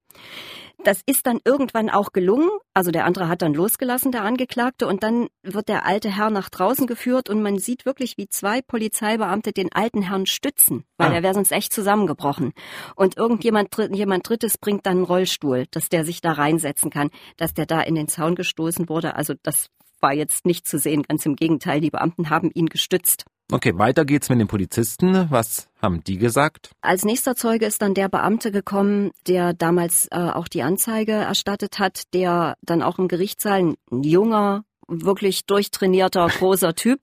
Das 0.84 1.00
ist 1.06 1.26
dann 1.26 1.40
irgendwann 1.44 1.88
auch 1.88 2.12
gelungen. 2.12 2.50
Also 2.74 2.90
der 2.90 3.06
andere 3.06 3.28
hat 3.28 3.40
dann 3.40 3.54
losgelassen, 3.54 4.12
der 4.12 4.22
Angeklagte, 4.22 4.86
und 4.86 5.02
dann 5.02 5.28
wird 5.42 5.68
der 5.68 5.86
alte 5.86 6.14
Herr 6.14 6.30
nach 6.30 6.50
draußen 6.50 6.86
geführt 6.86 7.30
und 7.30 7.42
man 7.42 7.58
sieht 7.58 7.86
wirklich, 7.86 8.18
wie 8.18 8.28
zwei 8.28 8.60
Polizeibeamte 8.60 9.52
den 9.52 9.72
alten 9.72 10.02
Herrn 10.02 10.26
stützen, 10.26 10.84
weil 10.98 11.10
ah. 11.10 11.14
er 11.14 11.22
wäre 11.22 11.34
sonst 11.34 11.52
echt 11.52 11.72
zusammengebrochen. 11.72 12.52
Und 12.96 13.16
irgendjemand 13.16 13.74
jemand 13.92 14.28
Drittes 14.28 14.58
bringt 14.58 14.84
dann 14.86 14.98
einen 14.98 15.04
Rollstuhl, 15.04 15.64
dass 15.70 15.88
der 15.88 16.04
sich 16.04 16.20
da 16.20 16.32
reinsetzen 16.32 16.90
kann, 16.90 17.10
dass 17.36 17.54
der 17.54 17.66
da 17.66 17.80
in 17.80 17.94
den 17.94 18.08
Zaun 18.08 18.34
gestoßen 18.34 18.88
wurde. 18.88 19.14
Also 19.16 19.34
das 19.42 19.70
war 20.00 20.12
jetzt 20.12 20.44
nicht 20.44 20.66
zu 20.68 20.78
sehen, 20.78 21.02
ganz 21.02 21.24
im 21.24 21.34
Gegenteil, 21.34 21.80
die 21.80 21.90
Beamten 21.90 22.28
haben 22.28 22.50
ihn 22.52 22.66
gestützt. 22.66 23.24
Okay, 23.52 23.76
weiter 23.76 24.04
geht's 24.04 24.28
mit 24.28 24.40
den 24.40 24.48
Polizisten. 24.48 25.30
Was 25.30 25.68
haben 25.84 26.02
die 26.02 26.18
gesagt? 26.18 26.72
Als 26.80 27.04
nächster 27.04 27.36
Zeuge 27.36 27.66
ist 27.66 27.82
dann 27.82 27.94
der 27.94 28.08
Beamte 28.08 28.50
gekommen, 28.50 29.12
der 29.26 29.52
damals 29.52 30.08
äh, 30.10 30.16
auch 30.16 30.48
die 30.48 30.62
Anzeige 30.62 31.12
erstattet 31.12 31.78
hat, 31.78 32.02
der 32.12 32.56
dann 32.62 32.82
auch 32.82 32.98
im 32.98 33.08
Gerichtssaal, 33.08 33.60
ein 33.60 34.02
junger, 34.02 34.64
wirklich 34.88 35.46
durchtrainierter, 35.46 36.26
großer 36.28 36.74
Typ, 36.74 37.00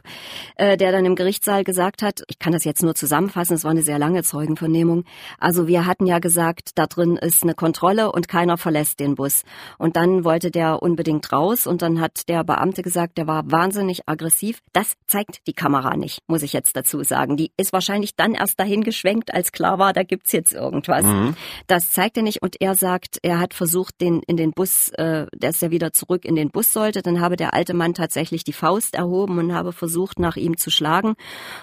äh, 0.55 0.77
der 0.77 0.91
dann 0.91 1.05
im 1.05 1.15
Gerichtssaal 1.15 1.63
gesagt 1.63 2.01
hat, 2.01 2.23
ich 2.27 2.39
kann 2.39 2.53
das 2.53 2.63
jetzt 2.63 2.83
nur 2.83 2.95
zusammenfassen, 2.95 3.55
es 3.55 3.63
war 3.63 3.71
eine 3.71 3.81
sehr 3.81 3.99
lange 3.99 4.23
Zeugenvernehmung. 4.23 5.05
Also 5.39 5.67
wir 5.67 5.85
hatten 5.85 6.05
ja 6.05 6.19
gesagt, 6.19 6.71
da 6.75 6.87
drin 6.87 7.17
ist 7.17 7.43
eine 7.43 7.53
Kontrolle 7.53 8.11
und 8.11 8.27
keiner 8.27 8.57
verlässt 8.57 8.99
den 8.99 9.15
Bus. 9.15 9.43
Und 9.77 9.95
dann 9.95 10.23
wollte 10.23 10.51
der 10.51 10.81
unbedingt 10.81 11.31
raus 11.31 11.67
und 11.67 11.81
dann 11.81 11.99
hat 11.99 12.27
der 12.29 12.43
Beamte 12.43 12.81
gesagt, 12.81 13.17
der 13.17 13.27
war 13.27 13.49
wahnsinnig 13.51 14.07
aggressiv. 14.07 14.59
Das 14.73 14.93
zeigt 15.07 15.47
die 15.47 15.53
Kamera 15.53 15.95
nicht, 15.97 16.19
muss 16.27 16.43
ich 16.43 16.53
jetzt 16.53 16.75
dazu 16.75 17.03
sagen. 17.03 17.37
Die 17.37 17.51
ist 17.57 17.73
wahrscheinlich 17.73 18.15
dann 18.15 18.33
erst 18.33 18.59
dahin 18.59 18.83
geschwenkt, 18.83 19.33
als 19.33 19.51
klar 19.51 19.79
war, 19.79 19.93
da 19.93 20.03
gibt's 20.03 20.31
jetzt 20.31 20.53
irgendwas. 20.53 21.03
Mhm. 21.05 21.35
Das 21.67 21.91
zeigt 21.91 22.17
er 22.17 22.23
nicht 22.23 22.41
und 22.41 22.61
er 22.61 22.75
sagt, 22.75 23.19
er 23.21 23.39
hat 23.39 23.53
versucht, 23.53 24.01
den 24.01 24.21
in 24.27 24.37
den 24.37 24.51
Bus, 24.51 24.89
äh, 24.89 25.27
dass 25.37 25.61
er 25.61 25.71
wieder 25.71 25.93
zurück 25.93 26.25
in 26.25 26.35
den 26.35 26.49
Bus 26.49 26.73
sollte. 26.73 27.01
Dann 27.01 27.21
habe 27.21 27.35
der 27.35 27.53
alte 27.53 27.70
alte 27.71 27.77
Mann 27.77 27.93
tatsächlich 27.93 28.43
die 28.43 28.53
Faust 28.53 28.95
erhoben 28.95 29.37
und 29.39 29.53
habe 29.53 29.71
versucht, 29.71 30.19
nach 30.19 30.35
ihm 30.35 30.57
zu 30.57 30.69
schlagen. 30.69 31.15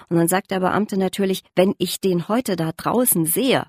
Und 0.09 0.17
dann 0.17 0.27
sagt 0.27 0.49
der 0.49 0.59
Beamte 0.59 0.97
natürlich, 0.97 1.43
wenn 1.55 1.75
ich 1.77 2.01
den 2.01 2.27
heute 2.27 2.55
da 2.55 2.71
draußen 2.75 3.25
sehe. 3.25 3.67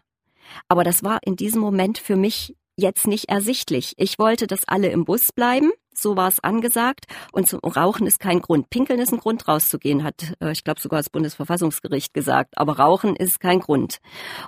Aber 0.67 0.83
das 0.83 1.05
war 1.05 1.19
in 1.23 1.37
diesem 1.37 1.61
Moment 1.61 1.99
für 1.99 2.17
mich 2.17 2.57
jetzt 2.77 3.07
nicht 3.07 3.29
ersichtlich. 3.29 3.93
Ich 3.99 4.19
wollte, 4.19 4.47
dass 4.47 4.67
alle 4.67 4.89
im 4.89 5.05
Bus 5.05 5.33
bleiben. 5.33 5.71
So 5.93 6.17
war 6.17 6.29
es 6.29 6.41
angesagt. 6.41 7.05
Und 7.31 7.47
zum 7.47 7.61
Rauchen 7.61 8.07
ist 8.07 8.21
kein 8.21 8.41
Grund. 8.41 8.71
Pinkeln 8.71 9.01
ist 9.01 9.13
ein 9.13 9.19
Grund, 9.19 9.47
rauszugehen, 9.47 10.03
hat, 10.03 10.35
äh, 10.41 10.53
ich 10.53 10.65
glaube, 10.65 10.81
sogar 10.81 10.99
das 10.99 11.11
Bundesverfassungsgericht 11.11 12.15
gesagt. 12.15 12.57
Aber 12.57 12.79
Rauchen 12.79 13.17
ist 13.17 13.39
kein 13.39 13.61
Grund. 13.61 13.99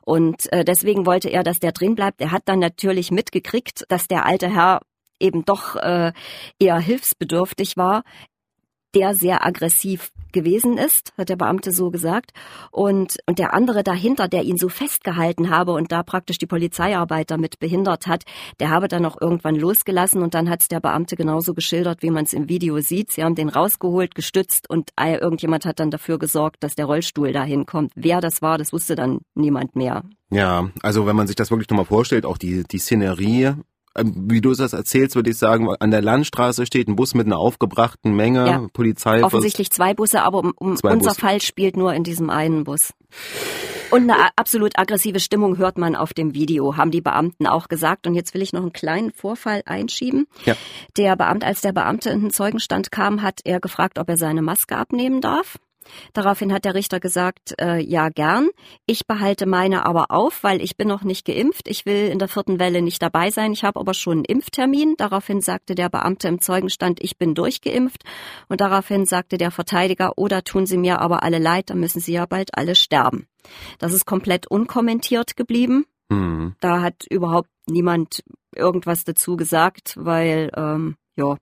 Und 0.03 0.51
äh, 0.51 0.65
deswegen 0.65 1.05
wollte 1.05 1.29
er, 1.29 1.43
dass 1.43 1.61
der 1.61 1.73
drin 1.73 1.95
bleibt. 1.95 2.23
Er 2.23 2.31
hat 2.31 2.45
dann 2.47 2.59
natürlich 2.59 3.11
mitgekriegt, 3.11 3.85
dass 3.89 4.09
der 4.09 4.25
alte 4.25 4.49
Herr 4.49 4.81
eben 5.23 5.45
doch 5.45 5.77
äh, 5.77 6.13
eher 6.59 6.79
hilfsbedürftig 6.79 7.77
war. 7.77 8.03
der 8.95 9.15
sehr 9.15 9.45
aggressiv 9.47 10.11
gewesen 10.33 10.79
ist, 10.79 11.13
hat 11.17 11.29
der 11.29 11.37
Beamte 11.37 11.73
so 11.73 11.91
gesagt. 11.91 12.33
Und, 12.71 13.19
und 13.27 13.39
der 13.39 13.55
andere 13.55 13.83
dahinter, 13.83 14.29
der 14.29 14.43
ihn 14.43 14.57
so 14.57 14.69
festgehalten 14.69 15.51
habe 15.51 15.73
und 15.73 15.93
da 15.93 16.03
praktisch 16.03 16.39
die 16.39 16.47
Polizeiarbeit 16.47 17.31
damit 17.31 17.59
behindert 17.59 18.07
hat, 18.07 18.25
der 18.61 18.71
habe 18.71 18.89
dann 18.89 19.05
auch 19.07 19.21
irgendwann 19.21 19.57
losgelassen 19.57 20.23
und 20.23 20.35
dann 20.35 20.49
hat 20.49 20.63
es 20.63 20.69
der 20.69 20.81
Beamte 20.81 21.17
genauso 21.17 21.55
geschildert, 21.55 22.03
wie 22.03 22.11
man 22.11 22.25
es 22.25 22.33
im 22.33 22.49
Video 22.49 22.81
sieht. 22.81 23.13
Sie 23.13 23.23
haben 23.23 23.35
den 23.35 23.49
rausgeholt, 23.49 24.15
gestützt 24.15 24.69
und 24.69 24.91
irgendjemand 24.99 25.65
hat 25.67 25.81
dann 25.81 25.91
dafür 25.91 26.19
gesorgt, 26.19 26.63
dass 26.63 26.75
der 26.75 26.87
Rollstuhl 26.87 27.33
dahin 27.33 27.67
kommt. 27.67 27.93
Wer 27.95 28.21
das 28.21 28.43
war, 28.43 28.59
das 28.59 28.73
wusste 28.73 28.95
dann 28.95 29.21
niemand 29.35 29.77
mehr. 29.77 30.03
Ja, 30.31 30.71
also 30.83 31.07
wenn 31.07 31.17
man 31.17 31.27
sich 31.27 31.37
das 31.37 31.51
wirklich 31.51 31.69
nochmal 31.69 31.85
vorstellt, 31.85 32.25
auch 32.25 32.39
die, 32.39 32.65
die 32.65 32.79
Szenerie, 32.79 33.53
wie 34.01 34.41
du 34.41 34.55
das 34.55 34.73
erzählst, 34.73 35.17
würde 35.17 35.31
ich 35.31 35.39
sagen, 35.39 35.69
an 35.79 35.91
der 35.91 36.03
Landstraße 36.03 36.67
steht 36.67 36.89
ein 36.89 36.97
Bus 36.97 37.15
mit 37.15 37.27
einer 37.27 37.39
aufgebrachten 37.39 38.15
Menge, 38.15 38.47
ja. 38.47 38.67
Polizei. 38.73 39.23
Offensichtlich 39.23 39.71
zwei 39.71 39.95
Busse, 39.95 40.23
aber 40.23 40.39
um, 40.39 40.53
um 40.57 40.71
unser 40.71 40.97
Busse. 40.97 41.15
Fall 41.21 41.41
spielt 41.41 41.77
nur 41.77 41.93
in 41.95 42.05
diesem 42.05 42.31
einen 42.31 42.65
Bus. 42.65 42.93
Und 43.91 44.11
eine 44.11 44.31
absolut 44.37 44.79
aggressive 44.79 45.21
Stimmung 45.21 45.59
hört 45.59 45.77
man 45.77 45.95
auf 45.95 46.15
dem 46.15 46.35
Video, 46.35 46.79
haben 46.79 46.91
die 46.91 47.03
Beamten 47.03 47.47
auch 47.47 47.69
gesagt. 47.69 48.07
Und 48.07 48.15
jetzt 48.15 48.33
will 48.33 48.41
ich 48.41 48.55
noch 48.55 48.63
einen 48.63 48.73
kleinen 48.73 49.13
Vorfall 49.13 49.63
einschieben. 49.67 50.27
Ja. 50.47 50.57
Der 50.97 51.15
Beamte, 51.15 51.47
als 51.47 51.61
der 51.61 51.73
Beamte 51.73 52.09
in 52.09 52.23
den 52.23 52.31
Zeugenstand 52.31 52.91
kam, 52.91 53.21
hat 53.21 53.41
er 53.45 53.61
gefragt, 53.61 53.99
ob 53.99 54.09
er 54.09 54.17
seine 54.17 54.41
Maske 54.41 54.77
abnehmen 54.79 55.21
darf. 55.21 55.59
Daraufhin 56.13 56.53
hat 56.53 56.65
der 56.65 56.75
Richter 56.75 57.01
gesagt, 57.01 57.55
äh, 57.61 57.79
ja 57.79 58.09
gern. 58.09 58.49
Ich 58.87 59.07
behalte 59.07 59.47
meine 59.47 59.87
aber 59.87 60.11
auf, 60.11 60.43
weil 60.43 60.63
ich 60.63 60.77
bin 60.77 60.89
noch 60.89 61.03
nicht 61.03 61.25
geimpft. 61.25 61.69
Ich 61.69 61.87
will 61.87 62.09
in 62.09 62.19
der 62.19 62.29
vierten 62.29 62.59
Welle 62.59 62.83
nicht 62.83 63.03
dabei 63.03 63.31
sein. 63.31 63.53
Ich 63.53 63.65
habe 63.65 63.81
aber 63.81 63.95
schon 63.95 64.19
einen 64.19 64.25
Impftermin. 64.25 64.95
Daraufhin 64.97 65.41
sagte 65.41 65.75
der 65.75 65.89
Beamte 65.89 66.29
im 66.29 66.41
Zeugenstand, 66.41 67.03
ich 67.03 67.19
bin 67.19 67.35
durchgeimpft. 67.35 68.05
Und 68.49 68.61
daraufhin 68.61 69.07
sagte 69.07 69.39
der 69.39 69.51
Verteidiger, 69.51 70.13
oder 70.17 70.39
oh, 70.39 70.43
tun 70.43 70.67
Sie 70.67 70.77
mir 70.77 71.01
aber 71.01 71.23
alle 71.23 71.39
leid, 71.39 71.71
dann 71.71 71.81
müssen 71.81 72.01
Sie 72.01 72.13
ja 72.13 72.27
bald 72.27 72.57
alle 72.57 72.75
sterben. 72.75 73.27
Das 73.79 73.93
ist 73.93 74.07
komplett 74.07 74.47
unkommentiert 74.47 75.37
geblieben. 75.37 75.87
Mhm. 76.09 76.55
Da 76.61 76.83
hat 76.83 77.07
überhaupt 77.09 77.49
niemand 77.67 78.23
irgendwas 78.55 79.05
dazu 79.05 79.37
gesagt, 79.37 79.95
weil 79.97 80.51
ähm, 80.57 80.97
ja 81.17 81.37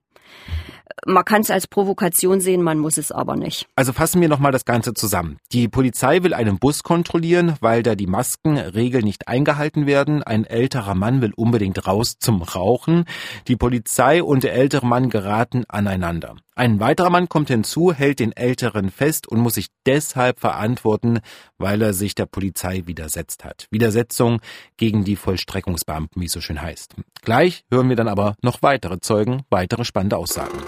man 1.05 1.25
kann 1.25 1.41
es 1.41 1.51
als 1.51 1.67
Provokation 1.67 2.41
sehen, 2.41 2.61
man 2.61 2.79
muss 2.79 2.97
es 2.97 3.11
aber 3.11 3.35
nicht. 3.35 3.67
Also 3.75 3.93
fassen 3.93 4.21
wir 4.21 4.29
nochmal 4.29 4.51
das 4.51 4.65
Ganze 4.65 4.93
zusammen. 4.93 5.37
Die 5.51 5.67
Polizei 5.67 6.23
will 6.23 6.33
einen 6.33 6.59
Bus 6.59 6.83
kontrollieren, 6.83 7.55
weil 7.61 7.83
da 7.83 7.95
die 7.95 8.07
Maskenregeln 8.07 9.03
nicht 9.03 9.27
eingehalten 9.27 9.85
werden. 9.85 10.23
Ein 10.23 10.45
älterer 10.45 10.95
Mann 10.95 11.21
will 11.21 11.33
unbedingt 11.35 11.87
raus 11.87 12.17
zum 12.19 12.41
Rauchen. 12.41 13.05
Die 13.47 13.55
Polizei 13.55 14.23
und 14.23 14.43
der 14.43 14.53
ältere 14.53 14.85
Mann 14.85 15.09
geraten 15.09 15.63
aneinander. 15.67 16.35
Ein 16.53 16.79
weiterer 16.79 17.09
Mann 17.09 17.29
kommt 17.29 17.47
hinzu, 17.47 17.93
hält 17.93 18.19
den 18.19 18.33
Älteren 18.33 18.91
fest 18.91 19.27
und 19.27 19.39
muss 19.39 19.55
sich 19.55 19.67
deshalb 19.85 20.39
verantworten, 20.39 21.19
weil 21.57 21.81
er 21.81 21.93
sich 21.93 22.13
der 22.13 22.25
Polizei 22.25 22.83
widersetzt 22.85 23.45
hat. 23.45 23.67
Widersetzung 23.71 24.41
gegen 24.77 25.03
die 25.03 25.15
Vollstreckungsbeamten, 25.15 26.21
wie 26.21 26.25
es 26.25 26.33
so 26.33 26.41
schön 26.41 26.61
heißt. 26.61 26.95
Gleich 27.21 27.63
hören 27.71 27.89
wir 27.89 27.95
dann 27.95 28.09
aber 28.09 28.35
noch 28.41 28.61
weitere 28.61 28.99
Zeugen, 28.99 29.43
weitere 29.49 29.85
spannende 29.85 30.17
Aussagen. 30.17 30.59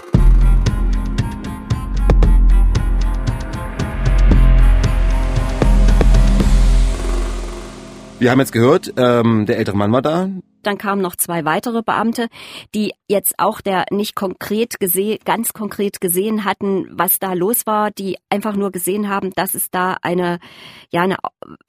Wir 8.24 8.30
haben 8.30 8.40
jetzt 8.40 8.52
gehört, 8.52 8.90
ähm, 8.96 9.44
der 9.44 9.58
ältere 9.58 9.76
Mann 9.76 9.92
war 9.92 10.00
da. 10.00 10.30
Dann 10.62 10.78
kamen 10.78 11.02
noch 11.02 11.14
zwei 11.14 11.44
weitere 11.44 11.82
Beamte, 11.82 12.28
die 12.74 12.94
jetzt 13.06 13.34
auch 13.36 13.60
der 13.60 13.84
nicht 13.90 14.16
konkret 14.16 14.80
gesehen, 14.80 15.18
ganz 15.26 15.52
konkret 15.52 16.00
gesehen 16.00 16.46
hatten, 16.46 16.88
was 16.90 17.18
da 17.18 17.34
los 17.34 17.66
war, 17.66 17.90
die 17.90 18.16
einfach 18.30 18.56
nur 18.56 18.72
gesehen 18.72 19.10
haben, 19.10 19.30
dass 19.36 19.54
es 19.54 19.70
da 19.70 19.98
eine, 20.00 20.38
ja, 20.90 21.02
eine, 21.02 21.16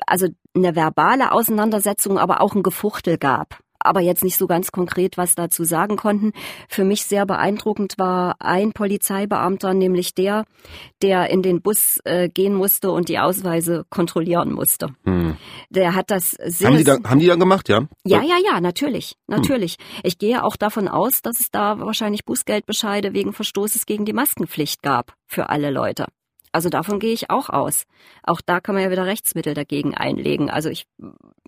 also 0.08 0.28
eine 0.56 0.78
verbale 0.78 1.34
Auseinandersetzung, 1.34 2.18
aber 2.18 2.40
auch 2.40 2.56
ein 2.56 2.64
Gefuchtel 2.64 3.18
gab 3.18 3.60
aber 3.86 4.02
jetzt 4.02 4.24
nicht 4.24 4.38
so 4.38 4.48
ganz 4.48 4.72
konkret 4.72 5.18
was 5.18 5.36
dazu 5.36 5.64
sagen 5.64 5.98
konnten. 5.98 6.32
Für 6.70 6.84
mich 6.84 7.06
sehr 7.06 7.26
beeindruckend 7.26 7.96
war 7.98 8.36
ein 8.40 8.72
Polizeibeamter, 8.72 9.74
nämlich 9.74 10.14
der, 10.14 10.46
der 11.02 11.30
in 11.30 11.42
den 11.42 11.62
Bus 11.62 12.00
äh, 12.04 12.30
gehen 12.30 12.54
musste 12.54 12.92
und 12.92 13.10
die 13.10 13.20
Ausweise 13.20 13.86
kontrollieren 13.90 14.52
musste. 14.52 14.90
Hm. 15.04 15.38
Der 15.70 15.96
hat 15.96 16.12
das 16.12 16.32
sehr. 16.32 16.70
Haben 16.70 16.78
die, 16.78 16.84
dann, 16.84 17.10
haben 17.10 17.20
die 17.20 17.28
dann 17.28 17.40
gemacht, 17.40 17.70
ja? 17.70 17.88
Ja, 18.04 18.22
ja, 18.22 18.38
ja, 18.44 18.62
natürlich, 18.62 19.16
natürlich. 19.28 19.74
Hm. 19.74 20.02
Ich 20.04 20.18
gehe 20.18 20.44
auch 20.44 20.56
davon 20.56 20.88
aus, 20.88 21.22
dass 21.22 21.40
es 21.40 21.52
da 21.52 21.80
wahrscheinlich 21.80 22.26
Bußgeldbescheide 22.26 23.14
wegen 23.14 23.34
Verstoßes 23.34 23.86
gegen 23.86 24.06
die 24.06 24.14
Maskenpflicht 24.14 24.82
gab 24.82 25.14
für 25.26 25.50
alle 25.50 25.72
Leute. 25.72 26.06
Also 26.56 26.70
davon 26.70 27.00
gehe 27.00 27.12
ich 27.12 27.30
auch 27.30 27.50
aus. 27.50 27.84
Auch 28.24 28.40
da 28.40 28.62
kann 28.62 28.76
man 28.76 28.84
ja 28.86 28.90
wieder 28.90 29.06
Rechtsmittel 29.06 29.54
dagegen 29.54 29.94
einlegen. 29.94 30.50
Also 30.50 30.70
ich 30.70 30.88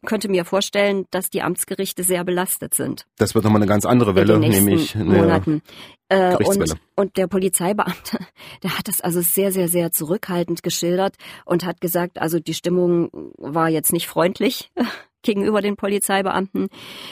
könnte 0.06 0.30
mir 0.30 0.46
vorstellen, 0.46 1.06
dass 1.12 1.30
die 1.30 1.42
Amtsgerichte 1.42 2.04
sehr 2.04 2.24
belastet 2.24 2.74
sind. 2.74 3.06
Das 3.18 3.36
wird 3.36 3.44
nochmal 3.44 3.62
eine 3.62 3.70
ganz 3.70 3.86
andere 3.86 4.16
Welle, 4.16 4.38
nämlich 4.38 4.96
Monaten. 4.96 5.62
Äh, 6.10 6.36
und, 6.36 6.76
und 6.96 7.18
der 7.18 7.28
Polizeibeamte, 7.28 8.20
der 8.64 8.78
hat 8.78 8.88
das 8.88 9.02
also 9.02 9.22
sehr, 9.22 9.52
sehr, 9.52 9.68
sehr 9.68 9.92
zurückhaltend 9.92 10.64
geschildert 10.64 11.16
und 11.46 11.66
hat 11.66 11.82
gesagt, 11.82 12.20
also 12.20 12.40
die 12.40 12.54
Stimmung 12.54 13.10
war 13.38 13.70
jetzt 13.70 13.92
nicht 13.92 14.08
freundlich 14.08 14.72
gegenüber 15.28 15.62
den 15.62 15.76
Polizeibeamten. 15.76 16.70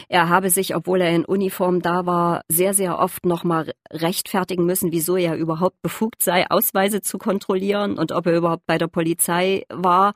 Er 0.10 0.30
habe 0.30 0.50
sich, 0.50 0.76
obwohl 0.76 1.02
er 1.02 1.12
in 1.12 1.26
Uniform 1.26 1.82
da 1.82 2.08
war, 2.08 2.42
sehr, 2.48 2.74
sehr 2.74 2.98
oft 2.98 3.26
nochmal 3.26 3.74
rechtfertigen 3.92 4.66
müssen, 4.66 4.92
wieso 4.92 5.18
er 5.18 5.36
überhaupt 5.36 5.82
befugt 5.84 6.24
sei, 6.24 6.50
Ausweise 6.50 7.02
zu 7.02 7.20
kontrollieren 7.20 8.00
und 8.00 8.12
ob 8.12 8.26
er 8.26 8.38
überhaupt 8.38 8.66
bei 8.66 8.78
der 8.78 8.88
Polizei 8.88 9.64
war. 9.70 10.14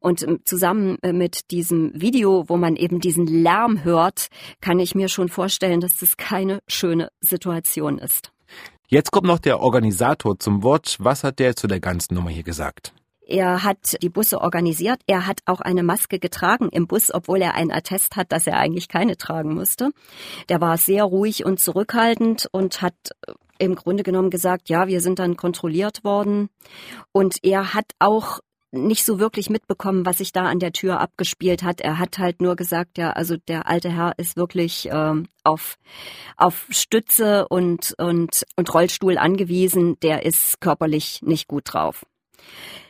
Und 0.00 0.22
ähm, 0.22 0.40
zusammen 0.44 0.98
äh, 1.02 1.12
mit 1.12 1.50
diesem 1.52 1.92
Video, 1.94 2.48
wo 2.48 2.56
man 2.56 2.74
eben 2.74 2.98
diesen 2.98 3.26
Lärm 3.26 3.84
hört, 3.84 4.28
kann 4.60 4.80
ich 4.80 4.94
mir 4.94 5.08
schon 5.08 5.28
vorstellen, 5.28 5.80
dass 5.80 5.96
das 5.96 6.16
keine 6.16 6.60
schöne 6.66 7.10
Situation 7.20 7.98
ist. 7.98 8.32
Jetzt 8.88 9.10
kommt 9.10 9.26
noch 9.26 9.38
der 9.38 9.60
Organisator 9.60 10.38
zum 10.38 10.62
Wort. 10.62 10.96
Was 10.98 11.24
hat 11.24 11.38
der 11.38 11.56
zu 11.56 11.66
der 11.66 11.80
ganzen 11.80 12.14
Nummer 12.14 12.30
hier 12.30 12.42
gesagt? 12.42 12.94
Er 13.26 13.62
hat 13.62 13.96
die 14.02 14.10
Busse 14.10 14.40
organisiert. 14.40 15.00
Er 15.06 15.26
hat 15.26 15.40
auch 15.46 15.60
eine 15.60 15.82
Maske 15.82 16.18
getragen 16.18 16.68
im 16.70 16.86
Bus, 16.86 17.12
obwohl 17.12 17.40
er 17.40 17.54
einen 17.54 17.72
Attest 17.72 18.16
hat, 18.16 18.32
dass 18.32 18.46
er 18.46 18.58
eigentlich 18.58 18.88
keine 18.88 19.16
tragen 19.16 19.54
musste. 19.54 19.90
Der 20.48 20.60
war 20.60 20.76
sehr 20.76 21.04
ruhig 21.04 21.44
und 21.44 21.60
zurückhaltend 21.60 22.48
und 22.52 22.82
hat 22.82 22.94
äh, 23.26 23.32
im 23.58 23.74
Grunde 23.76 24.02
genommen 24.02 24.30
gesagt, 24.30 24.68
ja, 24.68 24.88
wir 24.88 25.00
sind 25.00 25.18
dann 25.18 25.36
kontrolliert 25.36 26.04
worden. 26.04 26.50
Und 27.12 27.38
er 27.42 27.72
hat 27.72 27.92
auch 27.98 28.40
nicht 28.72 29.04
so 29.04 29.20
wirklich 29.20 29.50
mitbekommen, 29.50 30.04
was 30.04 30.18
sich 30.18 30.32
da 30.32 30.46
an 30.46 30.58
der 30.58 30.72
Tür 30.72 31.00
abgespielt 31.00 31.62
hat. 31.62 31.80
Er 31.80 31.98
hat 31.98 32.18
halt 32.18 32.42
nur 32.42 32.56
gesagt, 32.56 32.98
ja, 32.98 33.12
also 33.12 33.36
der 33.36 33.68
alte 33.68 33.90
Herr 33.90 34.14
ist 34.18 34.36
wirklich 34.36 34.88
ähm, 34.90 35.28
auf 35.44 35.76
auf 36.36 36.66
Stütze 36.70 37.46
und 37.48 37.94
und 37.98 38.44
und 38.56 38.74
Rollstuhl 38.74 39.16
angewiesen. 39.16 39.98
Der 40.00 40.26
ist 40.26 40.60
körperlich 40.60 41.22
nicht 41.22 41.46
gut 41.46 41.72
drauf. 41.72 42.04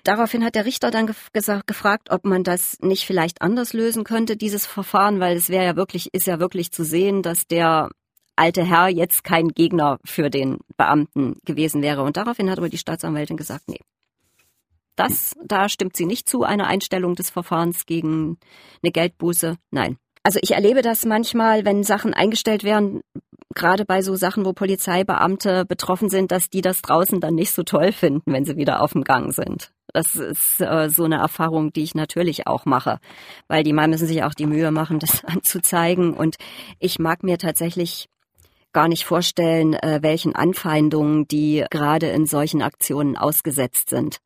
Daraufhin 0.04 0.44
hat 0.44 0.54
der 0.54 0.66
Richter 0.66 0.90
dann 0.90 1.06
ge 1.06 1.14
gesagt, 1.32 1.66
gefragt, 1.66 2.10
ob 2.10 2.24
man 2.24 2.44
das 2.44 2.78
nicht 2.80 3.06
vielleicht 3.06 3.40
anders 3.40 3.72
lösen 3.72 4.04
könnte, 4.04 4.36
dieses 4.36 4.66
Verfahren, 4.66 5.18
weil 5.18 5.36
es 5.36 5.48
wäre 5.48 5.64
ja 5.64 5.76
wirklich, 5.76 6.12
ist 6.12 6.26
ja 6.26 6.38
wirklich 6.40 6.72
zu 6.72 6.84
sehen, 6.84 7.22
dass 7.22 7.46
der 7.46 7.88
alte 8.36 8.64
Herr 8.64 8.88
jetzt 8.88 9.24
kein 9.24 9.48
Gegner 9.48 9.98
für 10.04 10.28
den 10.28 10.58
Beamten 10.76 11.36
gewesen 11.44 11.82
wäre. 11.82 12.02
Und 12.02 12.16
daraufhin 12.16 12.50
hat 12.50 12.58
aber 12.58 12.68
die 12.68 12.78
Staatsanwältin 12.78 13.36
gesagt, 13.36 13.68
nee. 13.68 13.80
Das, 14.96 15.34
da 15.44 15.68
stimmt 15.68 15.96
sie 15.96 16.06
nicht 16.06 16.28
zu, 16.28 16.44
einer 16.44 16.66
Einstellung 16.66 17.16
des 17.16 17.30
Verfahrens 17.30 17.86
gegen 17.86 18.38
eine 18.82 18.92
Geldbuße. 18.92 19.56
Nein. 19.70 19.96
Also 20.22 20.38
ich 20.42 20.52
erlebe 20.52 20.82
das 20.82 21.04
manchmal, 21.04 21.64
wenn 21.64 21.82
Sachen 21.82 22.14
eingestellt 22.14 22.64
werden, 22.64 23.02
gerade 23.54 23.84
bei 23.84 24.02
so 24.02 24.14
Sachen, 24.16 24.44
wo 24.44 24.52
Polizeibeamte 24.52 25.64
betroffen 25.64 26.08
sind, 26.08 26.32
dass 26.32 26.50
die 26.50 26.60
das 26.60 26.82
draußen 26.82 27.20
dann 27.20 27.34
nicht 27.34 27.52
so 27.52 27.62
toll 27.62 27.92
finden, 27.92 28.32
wenn 28.32 28.44
sie 28.44 28.56
wieder 28.56 28.82
auf 28.82 28.92
dem 28.92 29.04
Gang 29.04 29.32
sind. 29.32 29.72
Das 29.92 30.16
ist 30.16 30.60
äh, 30.60 30.90
so 30.90 31.04
eine 31.04 31.16
Erfahrung, 31.16 31.72
die 31.72 31.84
ich 31.84 31.94
natürlich 31.94 32.46
auch 32.48 32.64
mache, 32.64 32.98
weil 33.46 33.62
die 33.62 33.72
mal 33.72 33.86
müssen 33.86 34.08
sich 34.08 34.24
auch 34.24 34.34
die 34.34 34.46
Mühe 34.46 34.70
machen, 34.70 34.98
das 35.00 35.24
anzuzeigen. 35.24 36.14
Und 36.14 36.36
ich 36.78 36.98
mag 36.98 37.22
mir 37.22 37.38
tatsächlich 37.38 38.08
gar 38.72 38.88
nicht 38.88 39.04
vorstellen, 39.04 39.74
äh, 39.74 40.00
welchen 40.02 40.34
Anfeindungen 40.34 41.28
die 41.28 41.64
gerade 41.70 42.08
in 42.08 42.26
solchen 42.26 42.60
Aktionen 42.60 43.16
ausgesetzt 43.16 43.88
sind. 43.88 44.18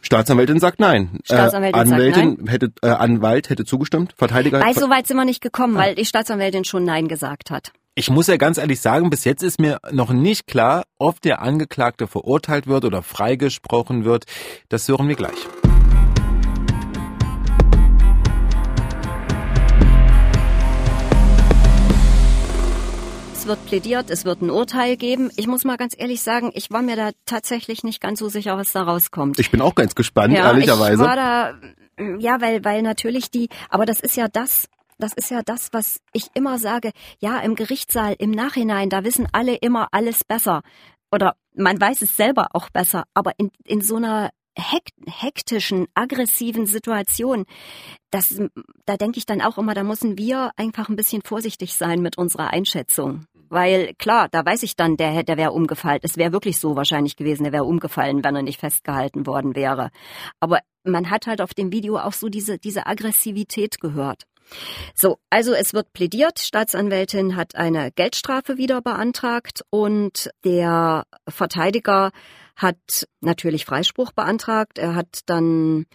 Staatsanwältin 0.00 0.60
sagt 0.60 0.78
nein. 0.78 1.10
Äh, 1.14 1.34
Staatsanwältin 1.34 1.80
äh, 1.80 1.82
Anwältin 1.82 2.28
sagt 2.30 2.38
nein. 2.38 2.48
hätte 2.48 2.72
äh, 2.82 2.88
Anwalt 2.90 3.50
hätte 3.50 3.64
zugestimmt, 3.64 4.14
Verteidiger. 4.16 4.60
Bei 4.60 4.72
so 4.72 4.88
weit 4.88 5.08
sind 5.08 5.16
wir 5.16 5.24
nicht 5.24 5.40
gekommen, 5.40 5.76
ah. 5.76 5.80
weil 5.80 5.94
die 5.96 6.04
Staatsanwältin 6.04 6.64
schon 6.64 6.84
nein 6.84 7.08
gesagt 7.08 7.50
hat. 7.50 7.72
Ich 7.98 8.10
muss 8.10 8.26
ja 8.26 8.36
ganz 8.36 8.58
ehrlich 8.58 8.82
sagen, 8.82 9.08
bis 9.08 9.24
jetzt 9.24 9.42
ist 9.42 9.58
mir 9.58 9.78
noch 9.90 10.12
nicht 10.12 10.46
klar, 10.46 10.84
ob 10.98 11.22
der 11.22 11.40
Angeklagte 11.40 12.06
verurteilt 12.06 12.66
wird 12.66 12.84
oder 12.84 13.00
freigesprochen 13.00 14.04
wird. 14.04 14.24
Das 14.68 14.86
hören 14.86 15.08
wir 15.08 15.14
gleich. 15.14 15.48
es 23.32 23.46
wird 23.46 23.64
plädiert, 23.66 24.10
es 24.10 24.24
wird 24.26 24.42
ein 24.42 24.50
Urteil 24.50 24.96
geben. 24.96 25.30
Ich 25.36 25.46
muss 25.46 25.64
mal 25.64 25.76
ganz 25.76 25.94
ehrlich 25.96 26.20
sagen, 26.20 26.50
ich 26.52 26.70
war 26.72 26.82
mir 26.82 26.96
da 26.96 27.12
tatsächlich 27.24 27.82
nicht 27.84 28.02
ganz 28.02 28.18
so 28.18 28.28
sicher, 28.28 28.58
was 28.58 28.72
da 28.72 28.82
rauskommt. 28.82 29.38
Ich 29.38 29.50
bin 29.50 29.62
auch 29.62 29.76
ganz 29.76 29.94
gespannt, 29.94 30.34
ja, 30.34 30.48
ehrlicherweise. 30.48 30.94
Ich 30.94 31.08
war 31.08 31.16
da, 31.16 31.54
ja, 32.18 32.40
weil, 32.40 32.64
weil 32.64 32.82
natürlich 32.82 33.30
die, 33.30 33.48
aber 33.70 33.86
das 33.86 34.00
ist 34.00 34.16
ja 34.16 34.26
das, 34.26 34.68
das 34.98 35.12
ist 35.12 35.30
ja 35.30 35.42
das, 35.42 35.72
was 35.72 36.00
ich 36.12 36.28
immer 36.34 36.58
sage. 36.58 36.90
Ja, 37.20 37.38
im 37.40 37.54
Gerichtssaal, 37.54 38.16
im 38.18 38.30
Nachhinein, 38.30 38.90
da 38.90 39.04
wissen 39.04 39.28
alle 39.32 39.56
immer 39.56 39.88
alles 39.92 40.24
besser. 40.24 40.62
Oder 41.12 41.36
man 41.54 41.80
weiß 41.80 42.02
es 42.02 42.16
selber 42.16 42.48
auch 42.52 42.70
besser. 42.70 43.04
Aber 43.14 43.32
in, 43.38 43.50
in 43.64 43.80
so 43.80 43.96
einer 43.96 44.30
hektischen, 44.58 45.86
aggressiven 45.94 46.66
Situation, 46.66 47.44
das, 48.10 48.40
da 48.86 48.96
denke 48.96 49.18
ich 49.18 49.26
dann 49.26 49.42
auch 49.42 49.58
immer, 49.58 49.74
da 49.74 49.82
müssen 49.82 50.16
wir 50.16 50.50
einfach 50.56 50.88
ein 50.88 50.96
bisschen 50.96 51.22
vorsichtig 51.22 51.74
sein 51.74 52.00
mit 52.00 52.16
unserer 52.16 52.50
Einschätzung. 52.50 53.26
Weil 53.48 53.94
klar, 53.98 54.28
da 54.30 54.44
weiß 54.44 54.62
ich 54.64 54.74
dann, 54.74 54.96
der, 54.96 55.22
der 55.22 55.36
wäre 55.36 55.52
umgefallen. 55.52 56.00
Es 56.02 56.16
wäre 56.16 56.32
wirklich 56.32 56.58
so 56.58 56.74
wahrscheinlich 56.74 57.16
gewesen, 57.16 57.44
der 57.44 57.52
wäre 57.52 57.64
umgefallen, 57.64 58.24
wenn 58.24 58.34
er 58.34 58.42
nicht 58.42 58.58
festgehalten 58.58 59.26
worden 59.26 59.54
wäre. 59.54 59.90
Aber 60.40 60.60
man 60.84 61.10
hat 61.10 61.26
halt 61.26 61.40
auf 61.40 61.54
dem 61.54 61.70
Video 61.70 61.98
auch 61.98 62.12
so 62.12 62.28
diese, 62.28 62.58
diese 62.58 62.86
Aggressivität 62.86 63.80
gehört. 63.80 64.24
So, 64.94 65.18
also 65.30 65.52
es 65.52 65.74
wird 65.74 65.92
plädiert. 65.92 66.38
Staatsanwältin 66.38 67.36
hat 67.36 67.54
eine 67.56 67.90
Geldstrafe 67.92 68.56
wieder 68.56 68.80
beantragt 68.80 69.62
und 69.70 70.30
der 70.44 71.04
Verteidiger 71.28 72.10
hat 72.56 73.06
natürlich 73.20 73.64
Freispruch 73.64 74.12
beantragt. 74.12 74.78
Er 74.78 74.94
hat 74.94 75.20
dann 75.26 75.86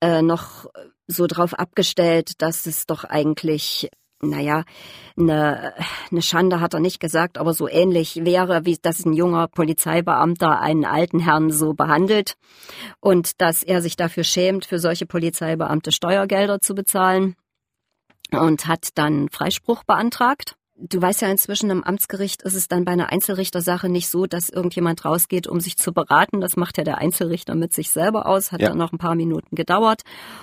äh, 0.00 0.22
noch 0.22 0.66
so 1.06 1.26
drauf 1.26 1.54
abgestellt, 1.54 2.42
dass 2.42 2.66
es 2.66 2.86
doch 2.86 3.04
eigentlich 3.04 3.88
naja, 4.22 4.64
eine, 5.18 5.74
eine 6.10 6.22
Schande 6.22 6.60
hat 6.60 6.74
er 6.74 6.80
nicht 6.80 7.00
gesagt, 7.00 7.36
aber 7.36 7.52
so 7.52 7.68
ähnlich 7.68 8.24
wäre, 8.24 8.64
wie 8.64 8.76
dass 8.80 9.04
ein 9.04 9.12
junger 9.12 9.46
Polizeibeamter 9.46 10.58
einen 10.60 10.86
alten 10.86 11.20
Herrn 11.20 11.50
so 11.50 11.74
behandelt 11.74 12.34
und 13.00 13.40
dass 13.40 13.62
er 13.62 13.82
sich 13.82 13.96
dafür 13.96 14.24
schämt, 14.24 14.64
für 14.64 14.78
solche 14.78 15.06
Polizeibeamte 15.06 15.92
Steuergelder 15.92 16.60
zu 16.60 16.74
bezahlen 16.74 17.36
und 18.32 18.66
hat 18.66 18.90
dann 18.94 19.28
Freispruch 19.28 19.84
beantragt. 19.84 20.56
Du 20.78 21.00
weißt 21.00 21.22
ja 21.22 21.28
inzwischen 21.28 21.70
im 21.70 21.82
Amtsgericht 21.82 22.42
ist 22.42 22.54
es 22.54 22.68
dann 22.68 22.84
bei 22.84 22.92
einer 22.92 23.10
Einzelrichtersache 23.10 23.88
nicht 23.88 24.08
so, 24.08 24.26
dass 24.26 24.50
irgendjemand 24.50 25.06
rausgeht, 25.06 25.46
um 25.46 25.58
sich 25.58 25.78
zu 25.78 25.92
beraten. 25.92 26.42
Das 26.42 26.56
macht 26.56 26.76
ja 26.76 26.84
der 26.84 26.98
Einzelrichter 26.98 27.54
mit 27.54 27.72
sich 27.72 27.90
selber 27.90 28.26
aus, 28.26 28.52
hat 28.52 28.60
ja. 28.60 28.68
dann 28.68 28.78
noch 28.78 28.92
ein 28.92 28.98
paar 28.98 29.14
Minuten 29.14 29.56
gedauert 29.56 30.02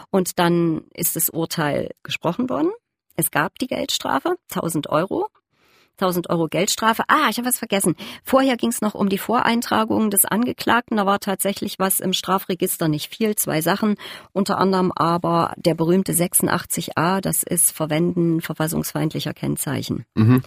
und 0.09 0.39
dann 0.39 0.85
ist 0.95 1.15
das 1.15 1.29
Urteil 1.29 1.91
gesprochen 2.01 2.49
worden. 2.49 2.71
Es 3.15 3.29
gab 3.29 3.59
die 3.59 3.67
Geldstrafe, 3.67 4.35
1000 4.51 4.89
Euro. 4.89 5.27
1000 5.99 6.29
Euro 6.29 6.47
Geldstrafe. 6.47 7.03
Ah, 7.07 7.27
ich 7.29 7.37
habe 7.37 7.47
was 7.47 7.59
vergessen. 7.59 7.95
Vorher 8.23 8.57
ging 8.57 8.69
es 8.69 8.81
noch 8.81 8.93
um 8.95 9.09
die 9.09 9.17
Voreintragung 9.17 10.09
des 10.09 10.25
Angeklagten. 10.25 10.97
Da 10.97 11.05
war 11.05 11.19
tatsächlich 11.19 11.79
was 11.79 11.99
im 11.99 12.13
Strafregister 12.13 12.87
nicht 12.87 13.13
viel, 13.13 13.35
zwei 13.35 13.61
Sachen. 13.61 13.95
Unter 14.31 14.57
anderem 14.57 14.91
aber 14.91 15.53
der 15.57 15.75
berühmte 15.75 16.13
86a, 16.13 17.21
das 17.21 17.43
ist 17.43 17.71
Verwenden 17.71 18.41
verfassungsfeindlicher 18.41 19.33
Kennzeichen. 19.33 20.05
Mhm. 20.15 20.41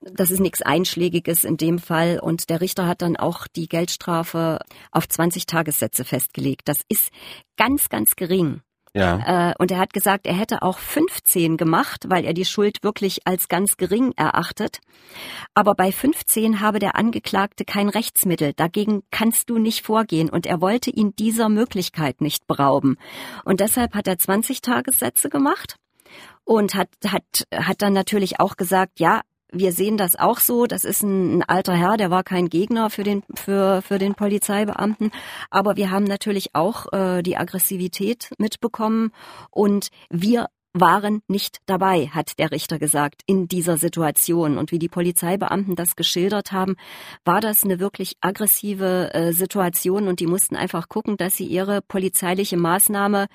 Das 0.00 0.30
ist 0.30 0.40
nichts 0.40 0.62
Einschlägiges 0.62 1.44
in 1.44 1.56
dem 1.56 1.78
Fall. 1.78 2.18
Und 2.20 2.50
der 2.50 2.60
Richter 2.60 2.86
hat 2.86 3.02
dann 3.02 3.16
auch 3.16 3.46
die 3.46 3.68
Geldstrafe 3.68 4.58
auf 4.90 5.08
20 5.08 5.46
Tagessätze 5.46 6.04
festgelegt. 6.04 6.62
Das 6.64 6.80
ist 6.88 7.10
ganz, 7.56 7.88
ganz 7.88 8.16
gering. 8.16 8.62
Ja. 8.94 9.50
Äh, 9.50 9.54
und 9.58 9.70
er 9.70 9.78
hat 9.78 9.92
gesagt, 9.92 10.26
er 10.26 10.34
hätte 10.34 10.62
auch 10.62 10.78
15 10.78 11.56
gemacht, 11.56 12.06
weil 12.08 12.24
er 12.24 12.34
die 12.34 12.44
Schuld 12.44 12.82
wirklich 12.82 13.20
als 13.24 13.48
ganz 13.48 13.76
gering 13.76 14.12
erachtet. 14.16 14.80
Aber 15.54 15.74
bei 15.74 15.92
15 15.92 16.60
habe 16.60 16.80
der 16.80 16.96
Angeklagte 16.96 17.64
kein 17.64 17.88
Rechtsmittel. 17.88 18.52
Dagegen 18.54 19.02
kannst 19.10 19.48
du 19.48 19.58
nicht 19.58 19.86
vorgehen. 19.86 20.28
Und 20.28 20.46
er 20.46 20.60
wollte 20.60 20.90
ihn 20.90 21.14
dieser 21.16 21.48
Möglichkeit 21.48 22.20
nicht 22.20 22.46
berauben. 22.48 22.96
Und 23.44 23.60
deshalb 23.60 23.94
hat 23.94 24.08
er 24.08 24.18
20 24.18 24.60
Tagessätze 24.60 25.30
gemacht 25.30 25.76
und 26.44 26.74
hat, 26.74 26.88
hat, 27.06 27.46
hat 27.54 27.82
dann 27.82 27.92
natürlich 27.92 28.40
auch 28.40 28.56
gesagt, 28.56 28.98
ja, 28.98 29.20
wir 29.52 29.72
sehen 29.72 29.96
das 29.96 30.16
auch 30.16 30.38
so. 30.38 30.66
Das 30.66 30.84
ist 30.84 31.02
ein, 31.02 31.38
ein, 31.38 31.42
alter 31.42 31.74
Herr, 31.74 31.96
der 31.96 32.10
war 32.10 32.22
kein 32.22 32.48
Gegner 32.48 32.90
für 32.90 33.04
den 33.04 33.22
für 33.34 33.82
für 33.82 33.98
den 33.98 34.14
Polizeibeamten, 34.14 35.10
aber 35.50 35.76
wir 35.76 35.90
haben 35.90 36.04
natürlich 36.04 36.54
auch 36.54 36.92
äh, 36.92 37.22
die 37.22 37.36
Aggressivität 37.36 38.30
mitbekommen 38.38 39.12
und 39.50 39.88
wir 40.10 40.48
waren 40.72 41.22
nicht 41.26 41.58
dabei, 41.66 42.06
hat 42.08 42.38
der 42.38 42.52
Richter 42.52 42.78
gesagt, 42.78 43.22
in 43.26 43.48
dieser 43.48 43.76
Situation. 43.76 44.56
Und 44.56 44.70
wie 44.70 44.78
die 44.78 44.88
Polizeibeamten 44.88 45.74
das 45.74 45.96
geschildert 45.96 46.52
haben, 46.52 46.76
war 47.24 47.40
das 47.40 47.64
eine 47.64 47.80
wirklich 47.80 48.14
aggressive 48.20 49.12
äh, 49.12 49.32
Situation 49.32 50.06
und 50.06 50.20
die 50.20 50.26
mussten 50.26 50.56
einfach 50.56 50.88
gucken, 50.88 51.16
dass 51.16 51.36
sie 51.36 51.46
ihre 51.46 51.82
polizeiliche 51.82 52.56
Maßnahme 52.56 53.26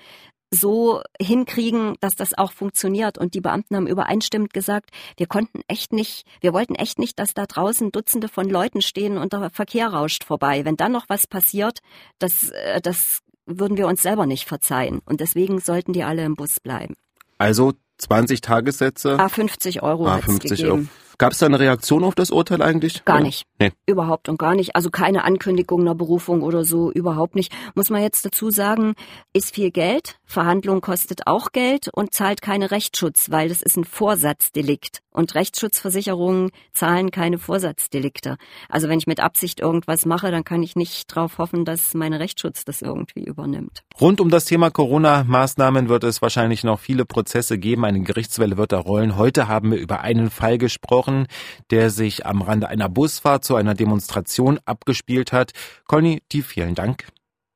so 0.56 1.02
hinkriegen, 1.22 1.96
dass 2.00 2.16
das 2.16 2.38
auch 2.38 2.52
funktioniert. 2.52 3.18
Und 3.18 3.34
die 3.34 3.42
Beamten 3.42 3.76
haben 3.76 3.88
übereinstimmend 3.88 4.54
gesagt, 4.54 4.90
wir 5.18 5.28
konnten 5.28 5.62
echt 5.68 5.94
nicht, 5.94 6.26
wir 6.42 6.54
wollten 6.54 6.76
echt 6.76 7.00
nicht, 7.00 7.20
dass 7.20 7.34
da 7.34 7.46
draußen 7.46 7.92
Dutzende 7.92 8.28
von 8.28 8.50
Leuten 8.50 8.82
stehen 8.82 9.18
und 9.18 9.34
der 9.34 9.50
Verkehr 9.50 9.88
rauscht 9.88 10.24
vorbei. 10.24 10.66
Wenn 10.66 10.78
dann 10.78 10.92
noch 10.92 11.06
was 11.10 11.28
passiert, 11.28 11.80
das, 12.20 12.50
äh, 12.50 12.82
das 12.82 13.20
würden 13.46 13.78
wir 13.78 13.88
uns 13.88 14.02
selber 14.02 14.26
nicht 14.26 14.48
verzeihen. 14.48 15.02
Und 15.06 15.22
deswegen 15.22 15.60
sollten 15.60 15.94
die 15.94 16.04
alle 16.04 16.26
im 16.26 16.36
Bus 16.36 16.60
bleiben. 16.60 16.96
Also 17.38 17.74
20 17.98 18.42
Tagessätze? 18.42 19.20
A 19.20 19.30
50 19.30 19.84
Euro. 19.84 20.08
A 20.08 20.20
50 20.20 20.66
Euro. 20.66 20.86
Gab 21.18 21.32
es 21.32 21.40
da 21.40 21.46
eine 21.46 21.60
Reaktion 21.60 22.04
auf 22.04 22.16
das 22.16 22.32
Urteil 22.32 22.62
eigentlich? 22.62 23.06
Gar 23.06 23.22
nicht. 23.22 23.44
Nee. 23.60 23.72
Überhaupt 23.86 24.28
und 24.30 24.38
gar 24.38 24.56
nicht. 24.56 24.76
Also 24.76 24.90
keine 24.90 25.24
Ankündigung 25.24 25.82
einer 25.82 25.96
Berufung 25.96 26.42
oder 26.42 26.66
so, 26.66 26.92
überhaupt 26.92 27.36
nicht. 27.36 27.54
Muss 27.74 27.90
man 27.90 28.02
jetzt 28.02 28.26
dazu 28.26 28.50
sagen, 28.50 28.96
ist 29.34 29.56
viel 29.56 29.72
Geld, 29.72 30.18
Verhandlung 30.26 30.82
kostet 30.82 31.28
auch 31.28 31.52
Geld 31.52 31.90
und 31.94 32.14
zahlt 32.14 32.42
keine 32.42 32.72
Rechtsschutz, 32.72 33.32
weil 33.32 33.50
das 33.50 33.62
ist 33.62 33.78
ein 33.78 33.86
Vorsatzdelikt. 33.86 35.00
Und 35.16 35.34
Rechtsschutzversicherungen 35.34 36.52
zahlen 36.74 37.10
keine 37.10 37.38
Vorsatzdelikte. 37.38 38.36
Also 38.68 38.90
wenn 38.90 39.00
ich 39.00 39.08
mit 39.08 39.22
Absicht 39.22 39.62
irgendwas 39.62 40.06
mache, 40.06 40.30
dann 40.30 40.44
kann 40.44 40.62
ich 40.62 40.76
nicht 40.76 41.16
darauf 41.16 41.38
hoffen, 41.38 41.64
dass 41.64 41.94
meine 41.94 42.20
Rechtsschutz 42.20 42.66
das 42.66 42.82
irgendwie 42.82 43.24
übernimmt. 43.24 43.84
Rund 44.02 44.20
um 44.20 44.30
das 44.30 44.44
Thema 44.44 44.72
Corona-Maßnahmen 44.72 45.88
wird 45.88 46.04
es 46.04 46.22
wahrscheinlich 46.22 46.66
noch 46.66 46.82
viele 46.82 47.06
Prozesse 47.06 47.58
geben. 47.58 47.86
Eine 47.86 48.02
Gerichtswelle 48.02 48.58
wird 48.58 48.74
da 48.74 48.80
rollen. 48.80 49.16
Heute 49.16 49.48
haben 49.48 49.72
wir 49.72 49.78
über 49.78 50.02
einen 50.02 50.30
Fall 50.30 50.58
gesprochen, 50.58 51.28
der 51.72 51.92
sich 51.92 52.26
am 52.26 52.42
Rande 52.42 52.68
einer 52.68 52.90
Busfahrt 52.90 53.46
zu 53.46 53.56
einer 53.56 53.74
Demonstration 53.74 54.60
abgespielt 54.66 55.32
hat. 55.32 55.54
Conny, 55.88 56.24
die 56.34 56.42
vielen 56.42 56.76
Dank 56.76 57.08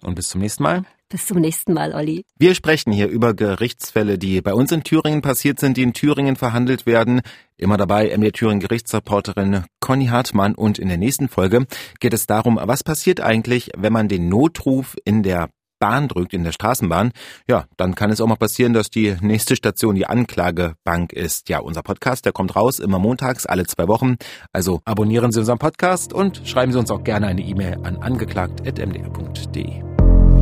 und 0.02 0.15
bis 0.15 0.30
zum 0.30 0.39
nächsten 0.39 0.63
Mal. 0.63 0.86
Bis 1.10 1.26
zum 1.26 1.39
nächsten 1.39 1.74
Mal, 1.74 1.93
Olli. 1.95 2.24
Wir 2.38 2.54
sprechen 2.54 2.93
hier 2.93 3.08
über 3.08 3.34
Gerichtsfälle, 3.34 4.19
die 4.19 4.41
bei 4.41 4.54
uns 4.54 4.72
in 4.72 4.84
Thüringen 4.84 5.24
passiert 5.24 5.60
sind, 5.60 5.76
die 5.76 5.82
in 5.82 5.93
Thüringen 5.93 6.36
verhandelt 6.36 6.86
werden. 6.86 7.22
Immer 7.58 7.78
dabei 7.78 8.15
MD 8.15 8.32
Thüringen 8.32 8.60
Gerichtsreporterin 8.60 9.63
Conny 9.80 10.06
Hartmann 10.06 10.54
und 10.54 10.78
in 10.78 10.88
der 10.88 10.98
nächsten 10.98 11.28
Folge 11.28 11.65
geht 12.00 12.13
es 12.13 12.28
darum, 12.28 12.60
was 12.62 12.84
passiert 12.84 13.22
eigentlich, 13.22 13.72
wenn 13.76 13.91
man 13.91 14.08
den 14.08 14.30
Notruf 14.30 14.95
in 15.04 15.24
der 15.24 15.50
Bahn 15.80 16.10
drückt, 16.10 16.34
in 16.34 16.43
der 16.43 16.52
Straßenbahn, 16.52 17.12
ja, 17.48 17.65
dann 17.78 17.95
kann 17.95 18.12
es 18.12 18.22
auch 18.22 18.28
mal 18.28 18.36
passieren, 18.36 18.74
dass 18.74 18.89
die 18.89 19.15
nächste 19.22 19.56
Station 19.56 19.95
die 19.95 20.06
Anklagebank 20.06 21.13
ist. 21.13 21.50
Ja, 21.50 21.60
unser 21.60 21.82
Podcast, 21.82 22.26
der 22.26 22.34
kommt 22.34 22.56
raus 22.56 22.80
immer 22.80 23.00
montags, 23.00 23.45
alle 23.45 23.65
zwei 23.65 23.88
Wochen. 23.88 24.17
Also 24.54 24.82
abonnieren 24.86 25.32
Sie 25.32 25.39
unseren 25.39 25.58
Podcast 25.58 26.13
und 26.13 26.41
schreiben 26.45 26.72
Sie 26.72 26.78
uns 26.78 26.91
auch 26.91 27.04
gerne 27.04 27.28
eine 27.28 27.41
E-Mail 27.41 27.80
an 27.84 27.98
angeklagt.mdr.de. 27.98 29.88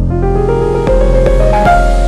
Thank 0.10 2.02
you. 2.02 2.07